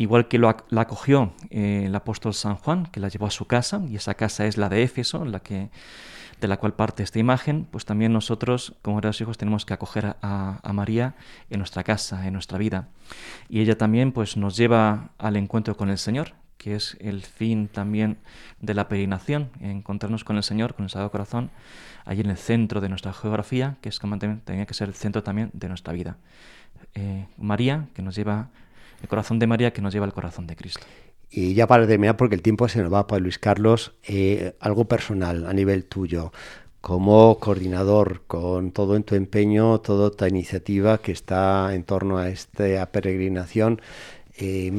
igual 0.00 0.28
que 0.28 0.38
la 0.38 0.56
acogió 0.80 1.34
eh, 1.50 1.82
el 1.84 1.94
apóstol 1.94 2.32
San 2.32 2.56
Juan, 2.56 2.86
que 2.86 3.00
la 3.00 3.08
llevó 3.08 3.26
a 3.26 3.30
su 3.30 3.46
casa, 3.46 3.82
y 3.86 3.96
esa 3.96 4.14
casa 4.14 4.46
es 4.46 4.56
la 4.56 4.70
de 4.70 4.82
Éfeso, 4.82 5.26
de 5.26 6.48
la 6.48 6.56
cual 6.56 6.72
parte 6.72 7.02
esta 7.02 7.18
imagen, 7.18 7.66
pues 7.70 7.84
también 7.84 8.10
nosotros, 8.10 8.74
como 8.80 8.96
hermanos 8.96 9.20
hijos, 9.20 9.36
tenemos 9.36 9.66
que 9.66 9.74
acoger 9.74 10.16
a, 10.22 10.72
María 10.72 11.16
en 11.50 11.58
nuestra 11.58 11.84
casa, 11.84 12.26
en 12.26 12.32
nuestra 12.32 12.56
vida. 12.56 12.88
Y 13.50 13.60
ella 13.60 13.76
también 13.76 14.12
pues, 14.12 14.38
nos 14.38 14.56
lleva 14.56 15.10
al 15.18 15.36
encuentro 15.36 15.76
con 15.76 15.90
el 15.90 15.98
Señor, 15.98 16.32
que 16.56 16.76
es 16.76 16.96
el 17.00 17.20
fin 17.20 17.68
también 17.68 18.16
de 18.58 18.72
la 18.72 18.88
peregrinación, 18.88 19.50
encontrarnos 19.60 20.24
con 20.24 20.38
el 20.38 20.42
Señor, 20.42 20.74
con 20.74 20.84
el 20.84 20.90
Sagrado 20.90 21.10
Corazón, 21.10 21.50
allí 22.06 22.22
en 22.22 22.30
el 22.30 22.38
centro 22.38 22.80
de 22.80 22.88
nuestra 22.88 23.12
geografía, 23.12 23.76
que 23.82 23.90
es 23.90 23.98
como 23.98 24.18
tenía 24.18 24.64
que 24.64 24.74
ser 24.74 24.88
el 24.88 24.94
centro 24.94 25.22
también 25.22 25.50
de 25.52 25.68
nuestra 25.68 25.92
vida. 25.92 26.16
Eh, 26.94 27.26
María, 27.36 27.88
que 27.92 28.00
nos 28.00 28.14
lleva, 28.14 28.48
el 29.02 29.08
corazón 29.08 29.38
de 29.38 29.46
María 29.46 29.72
que 29.72 29.82
nos 29.82 29.92
lleva 29.92 30.06
al 30.06 30.12
corazón 30.12 30.46
de 30.46 30.56
Cristo. 30.56 30.86
Y 31.30 31.54
ya 31.54 31.66
para 31.66 31.86
terminar, 31.86 32.16
porque 32.16 32.34
el 32.34 32.42
tiempo 32.42 32.68
se 32.68 32.82
nos 32.82 32.92
va 32.92 33.06
para 33.06 33.20
Luis 33.20 33.38
Carlos, 33.38 33.92
eh, 34.02 34.54
algo 34.60 34.86
personal 34.86 35.46
a 35.46 35.52
nivel 35.52 35.84
tuyo, 35.84 36.32
como 36.80 37.38
coordinador, 37.38 38.22
con 38.26 38.72
todo 38.72 38.96
en 38.96 39.04
tu 39.04 39.14
empeño, 39.14 39.80
toda 39.80 40.10
tu 40.10 40.24
iniciativa 40.26 40.98
que 40.98 41.12
está 41.12 41.74
en 41.74 41.84
torno 41.84 42.18
a 42.18 42.28
esta 42.30 42.84
peregrinación, 42.90 43.80
eh, 44.38 44.72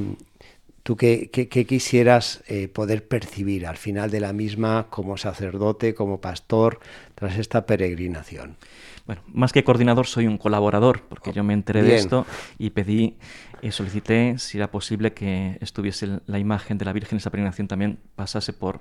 ¿tú 0.83 0.95
qué, 0.97 1.29
qué- 1.31 1.47
qué 1.47 1.65
quisieras 1.65 2.43
eh, 2.47 2.67
poder 2.67 3.07
percibir 3.07 3.67
al 3.67 3.77
final 3.77 4.09
de 4.09 4.19
la 4.19 4.33
misma 4.33 4.87
como 4.89 5.15
sacerdote, 5.17 5.93
como 5.93 6.19
pastor, 6.19 6.79
tras 7.15 7.37
esta 7.37 7.65
peregrinación? 7.65 8.57
Bueno, 9.05 9.21
más 9.27 9.51
que 9.51 9.63
coordinador 9.63 10.05
soy 10.07 10.27
un 10.27 10.37
colaborador, 10.37 11.01
porque 11.07 11.33
yo 11.33 11.43
me 11.43 11.53
enteré 11.53 11.81
de 11.83 11.95
esto 11.95 12.25
y 12.57 12.69
pedí, 12.71 13.15
y 13.61 13.71
solicité 13.71 14.37
si 14.39 14.57
era 14.57 14.71
posible 14.71 15.13
que 15.13 15.57
estuviese 15.61 16.19
la 16.25 16.39
imagen 16.39 16.77
de 16.77 16.85
la 16.85 16.93
Virgen, 16.93 17.17
esa 17.17 17.29
peregrinación 17.29 17.67
también 17.67 17.99
pasase 18.15 18.53
por, 18.53 18.79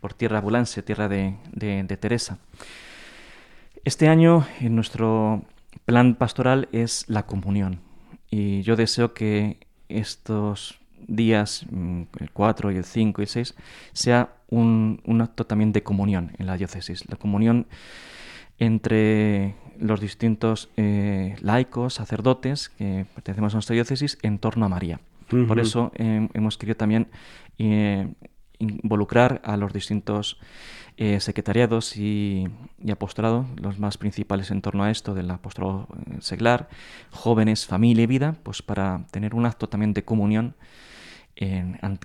por 0.00 0.14
tierra 0.14 0.40
Bulance, 0.40 0.82
tierra 0.82 1.08
de, 1.08 1.36
de- 1.52 1.82
de 1.84 1.96
Teresa. 1.96 2.38
Este 3.84 4.08
año 4.08 4.46
en 4.60 4.74
nuestro 4.74 5.44
plan 5.84 6.14
pastoral 6.16 6.68
es 6.72 7.04
la 7.08 7.24
comunión 7.26 7.80
y 8.30 8.62
yo 8.62 8.74
deseo 8.76 9.14
que 9.14 9.58
estos 9.88 10.80
días, 11.06 11.64
mm, 11.70 12.02
el 12.18 12.30
4 12.32 12.72
y 12.72 12.76
el 12.76 12.84
5 12.84 13.22
y 13.22 13.24
el 13.24 13.28
6, 13.28 13.54
sea 13.92 14.32
un, 14.48 15.00
un 15.04 15.20
acto 15.20 15.46
también 15.46 15.72
de 15.72 15.84
comunión 15.84 16.32
en 16.38 16.46
la 16.46 16.56
diócesis. 16.56 17.08
La 17.08 17.16
comunión 17.16 17.66
entre 18.58 19.54
los 19.80 20.00
distintos 20.00 20.68
eh, 20.76 21.36
laicos, 21.40 21.94
sacerdotes 21.94 22.68
que 22.68 23.06
pertenecemos 23.14 23.54
a 23.54 23.56
nuestra 23.56 23.74
diócesis 23.74 24.18
en 24.22 24.38
torno 24.38 24.66
a 24.66 24.68
María. 24.68 25.00
Por 25.28 25.58
eso 25.58 25.90
eh, 25.96 26.28
hemos 26.34 26.56
querido 26.56 26.76
también 26.76 27.08
eh, 27.58 28.12
involucrar 28.58 29.40
a 29.44 29.56
los 29.56 29.72
distintos 29.72 30.38
secretariados 31.18 31.98
y, 31.98 32.48
y 32.82 32.90
apostolado, 32.90 33.44
los 33.60 33.78
más 33.78 33.98
principales 33.98 34.50
en 34.50 34.62
torno 34.62 34.82
a 34.82 34.90
esto 34.90 35.12
del 35.12 35.30
apostolado 35.30 35.88
seglar, 36.20 36.70
jóvenes, 37.10 37.66
familia 37.66 38.04
y 38.04 38.06
vida, 38.06 38.36
pues 38.42 38.62
para 38.62 39.04
tener 39.10 39.34
un 39.34 39.44
acto 39.44 39.68
también 39.68 39.92
de 39.92 40.04
comunión 40.04 40.54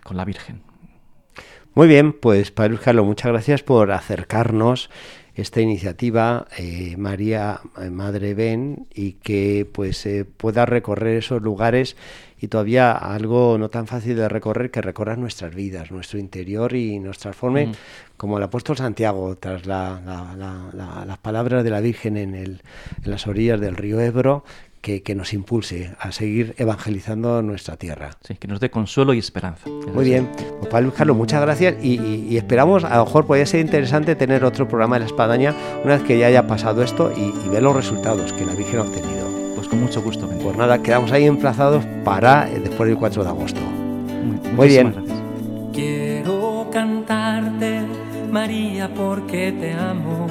con 0.03 0.17
la 0.17 0.25
Virgen. 0.25 0.61
Muy 1.73 1.87
bien, 1.87 2.11
pues 2.11 2.51
Padre 2.51 2.77
Carlos, 2.77 3.05
muchas 3.05 3.31
gracias 3.31 3.63
por 3.63 3.93
acercarnos 3.93 4.89
esta 5.41 5.61
iniciativa 5.61 6.47
eh, 6.57 6.95
María 6.97 7.59
eh, 7.81 7.89
Madre 7.89 8.33
Ven 8.33 8.87
y 8.93 9.13
que 9.13 9.67
pues 9.71 10.05
eh, 10.05 10.25
pueda 10.25 10.65
recorrer 10.65 11.17
esos 11.17 11.41
lugares 11.41 11.95
y 12.39 12.47
todavía 12.47 12.91
algo 12.93 13.57
no 13.59 13.69
tan 13.69 13.85
fácil 13.87 14.15
de 14.15 14.27
recorrer 14.29 14.71
que 14.71 14.81
recorra 14.81 15.15
nuestras 15.15 15.53
vidas, 15.53 15.91
nuestro 15.91 16.17
interior 16.19 16.73
y 16.73 16.99
nos 16.99 17.17
transforme 17.19 17.67
Mm. 17.67 17.71
como 18.17 18.37
el 18.37 18.43
apóstol 18.43 18.77
Santiago 18.77 19.35
tras 19.37 19.65
la- 19.65 20.01
la- 20.05 20.35
la- 20.35 20.69
la- 20.73 21.05
las 21.05 21.17
palabras 21.19 21.63
de 21.63 21.69
la 21.69 21.81
Virgen 21.81 22.17
en, 22.17 22.33
el- 22.35 22.61
en 23.03 23.11
las 23.11 23.27
orillas 23.27 23.59
del 23.59 23.75
río 23.75 23.99
Ebro 23.99 24.43
que, 24.81 25.03
que 25.03 25.15
nos 25.15 25.33
impulse 25.33 25.93
a 25.99 26.11
seguir 26.11 26.55
evangelizando 26.57 27.41
nuestra 27.41 27.77
tierra. 27.77 28.11
Sí, 28.27 28.35
que 28.35 28.47
nos 28.47 28.59
dé 28.59 28.69
consuelo 28.71 29.13
y 29.13 29.19
esperanza. 29.19 29.69
Muy 29.93 30.05
bien, 30.05 30.27
pues 30.59 30.69
Pablo 30.69 30.87
Luis 30.87 30.97
Carlos, 30.97 31.15
muchas 31.17 31.41
gracias 31.41 31.75
y, 31.81 31.99
y- 31.99 32.27
y 32.31 32.37
esperamos, 32.37 32.83
a 32.83 32.97
lo 32.97 33.05
mejor 33.05 33.25
podría 33.25 33.45
ser 33.45 33.59
interesante 33.61 34.15
tener 34.15 34.43
otro 34.43 34.67
programa 34.67 34.95
de 34.95 35.01
la 35.01 35.05
espadaña 35.05 35.53
una 35.83 35.95
vez 35.95 36.03
que 36.03 36.17
ya 36.17 36.27
haya 36.27 36.47
pasado 36.47 36.81
esto 36.83 37.11
y, 37.15 37.33
y 37.45 37.49
ver 37.49 37.61
los 37.63 37.75
resultados 37.75 38.33
que 38.33 38.45
la 38.45 38.53
Virgen 38.53 38.79
ha 38.79 38.81
obtenido. 38.83 39.29
Pues 39.55 39.67
con 39.67 39.79
mucho 39.81 40.01
gusto. 40.01 40.27
Benito. 40.27 40.45
Pues 40.45 40.57
nada, 40.57 40.81
quedamos 40.81 41.11
ahí 41.11 41.25
emplazados 41.25 41.83
para 42.03 42.49
eh, 42.49 42.59
después 42.63 42.89
del 42.89 42.97
4 42.97 43.23
de 43.23 43.29
agosto. 43.29 43.61
Muy, 44.55 44.67
bien. 44.67 44.93
Quiero 45.73 46.67
cantarte, 46.71 47.81
María, 48.31 48.89
porque 48.93 49.51
te 49.51 49.73
amo, 49.73 50.27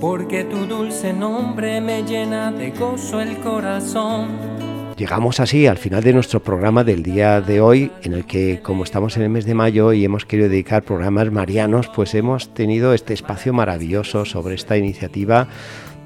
porque 0.00 0.44
tu 0.44 0.66
dulce 0.66 1.12
nombre 1.12 1.80
me 1.80 2.02
llena 2.02 2.50
de 2.50 2.70
gozo 2.70 3.20
el 3.20 3.38
corazón. 3.38 4.28
Llegamos 4.96 5.40
así 5.40 5.66
al 5.66 5.78
final 5.78 6.02
de 6.02 6.12
nuestro 6.12 6.42
programa 6.42 6.84
del 6.84 7.02
día 7.02 7.40
de 7.40 7.60
hoy, 7.60 7.90
en 8.02 8.14
el 8.14 8.26
que 8.26 8.60
como 8.62 8.84
estamos 8.84 9.16
en 9.16 9.22
el 9.22 9.30
mes 9.30 9.44
de 9.44 9.54
mayo 9.54 9.92
y 9.92 10.04
hemos 10.04 10.26
querido 10.26 10.48
dedicar 10.48 10.82
programas 10.82 11.30
marianos, 11.30 11.88
pues 11.88 12.14
hemos 12.14 12.52
tenido 12.52 12.92
este 12.92 13.14
espacio 13.14 13.52
maravilloso 13.52 14.24
sobre 14.24 14.54
esta 14.54 14.76
iniciativa 14.76 15.48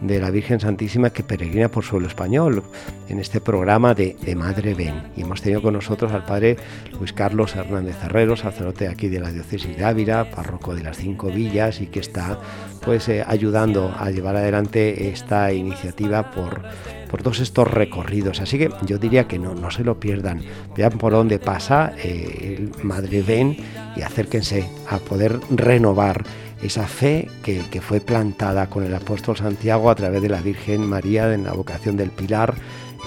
de 0.06 0.20
la 0.20 0.30
Virgen 0.30 0.60
Santísima 0.60 1.10
que 1.10 1.22
peregrina 1.22 1.68
por 1.68 1.84
suelo 1.84 2.06
español 2.06 2.62
en 3.08 3.18
este 3.18 3.40
programa 3.40 3.94
de, 3.94 4.16
Madre 4.36 4.74
Ven. 4.74 5.02
Y 5.16 5.22
hemos 5.22 5.40
tenido 5.40 5.62
con 5.62 5.74
nosotros 5.74 6.12
al 6.12 6.24
padre 6.24 6.56
Luis 6.98 7.12
Carlos 7.12 7.56
Hernández 7.56 7.96
Herrero, 8.04 8.36
sacerdote 8.36 8.88
aquí 8.88 9.08
de 9.08 9.20
la 9.20 9.30
diócesis 9.30 9.76
de 9.76 9.84
Ávila, 9.84 10.30
párroco 10.30 10.74
de 10.74 10.82
las 10.82 10.98
cinco 10.98 11.28
villas 11.28 11.80
y 11.80 11.86
que 11.86 12.00
está 12.00 12.38
pues 12.84 13.08
eh, 13.08 13.24
ayudando 13.26 13.94
a 13.98 14.10
llevar 14.10 14.36
adelante 14.36 15.08
esta 15.08 15.52
iniciativa 15.52 16.30
por, 16.30 16.62
por 17.10 17.22
todos 17.22 17.40
estos 17.40 17.70
recorridos. 17.70 18.40
Así 18.40 18.58
que 18.58 18.70
yo 18.84 18.98
diría 18.98 19.26
que 19.26 19.38
no, 19.38 19.54
no 19.54 19.70
se 19.70 19.84
lo 19.84 19.98
pierdan. 19.98 20.42
Vean 20.76 20.98
por 20.98 21.12
dónde 21.12 21.38
pasa 21.38 21.92
eh, 21.96 22.58
el 22.58 22.84
Madre 22.84 23.22
Ven 23.22 23.56
y 23.96 24.02
acérquense 24.02 24.68
a 24.88 24.98
poder 24.98 25.38
renovar 25.50 26.24
esa 26.62 26.86
fe 26.86 27.28
que, 27.42 27.62
fue 27.80 28.00
plantada 28.00 28.68
con 28.68 28.84
el 28.84 28.94
apóstol 28.94 29.36
Santiago 29.36 29.90
a 29.90 29.94
través 29.94 30.22
de 30.22 30.28
la 30.28 30.40
Virgen 30.40 30.86
María 30.86 31.32
en 31.32 31.44
la 31.44 31.52
vocación 31.52 31.96
del 31.96 32.10
Pilar 32.10 32.54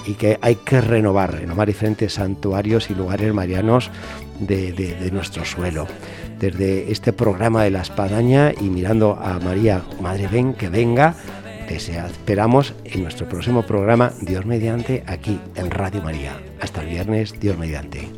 y 0.06 0.14
que 0.14 0.38
hay 0.40 0.56
que 0.56 0.80
renovar, 0.80 1.34
renovar 1.34 1.66
diferentes 1.66 2.14
santuarios 2.14 2.90
y 2.90 2.94
lugares 2.94 3.32
marianos 3.34 3.90
de, 4.40 5.10
nuestro 5.12 5.44
suelo. 5.44 5.86
Desde 6.38 6.92
este 6.92 7.12
programa 7.12 7.64
de 7.64 7.70
la 7.70 7.82
espadaña 7.82 8.52
y 8.58 8.70
mirando 8.70 9.18
a 9.20 9.40
María, 9.40 9.82
Madre 10.00 10.28
ven, 10.28 10.54
que 10.54 10.68
venga, 10.68 11.16
desea, 11.68 12.06
esperamos 12.06 12.74
en 12.84 13.02
nuestro 13.02 13.28
próximo 13.28 13.62
programa 13.62 14.12
Dios 14.20 14.46
mediante 14.46 15.02
aquí 15.06 15.40
en 15.56 15.70
Radio 15.70 16.02
María. 16.02 16.40
Hasta 16.60 16.82
el 16.82 16.88
viernes, 16.88 17.38
Dios 17.40 17.58
mediante. 17.58 18.17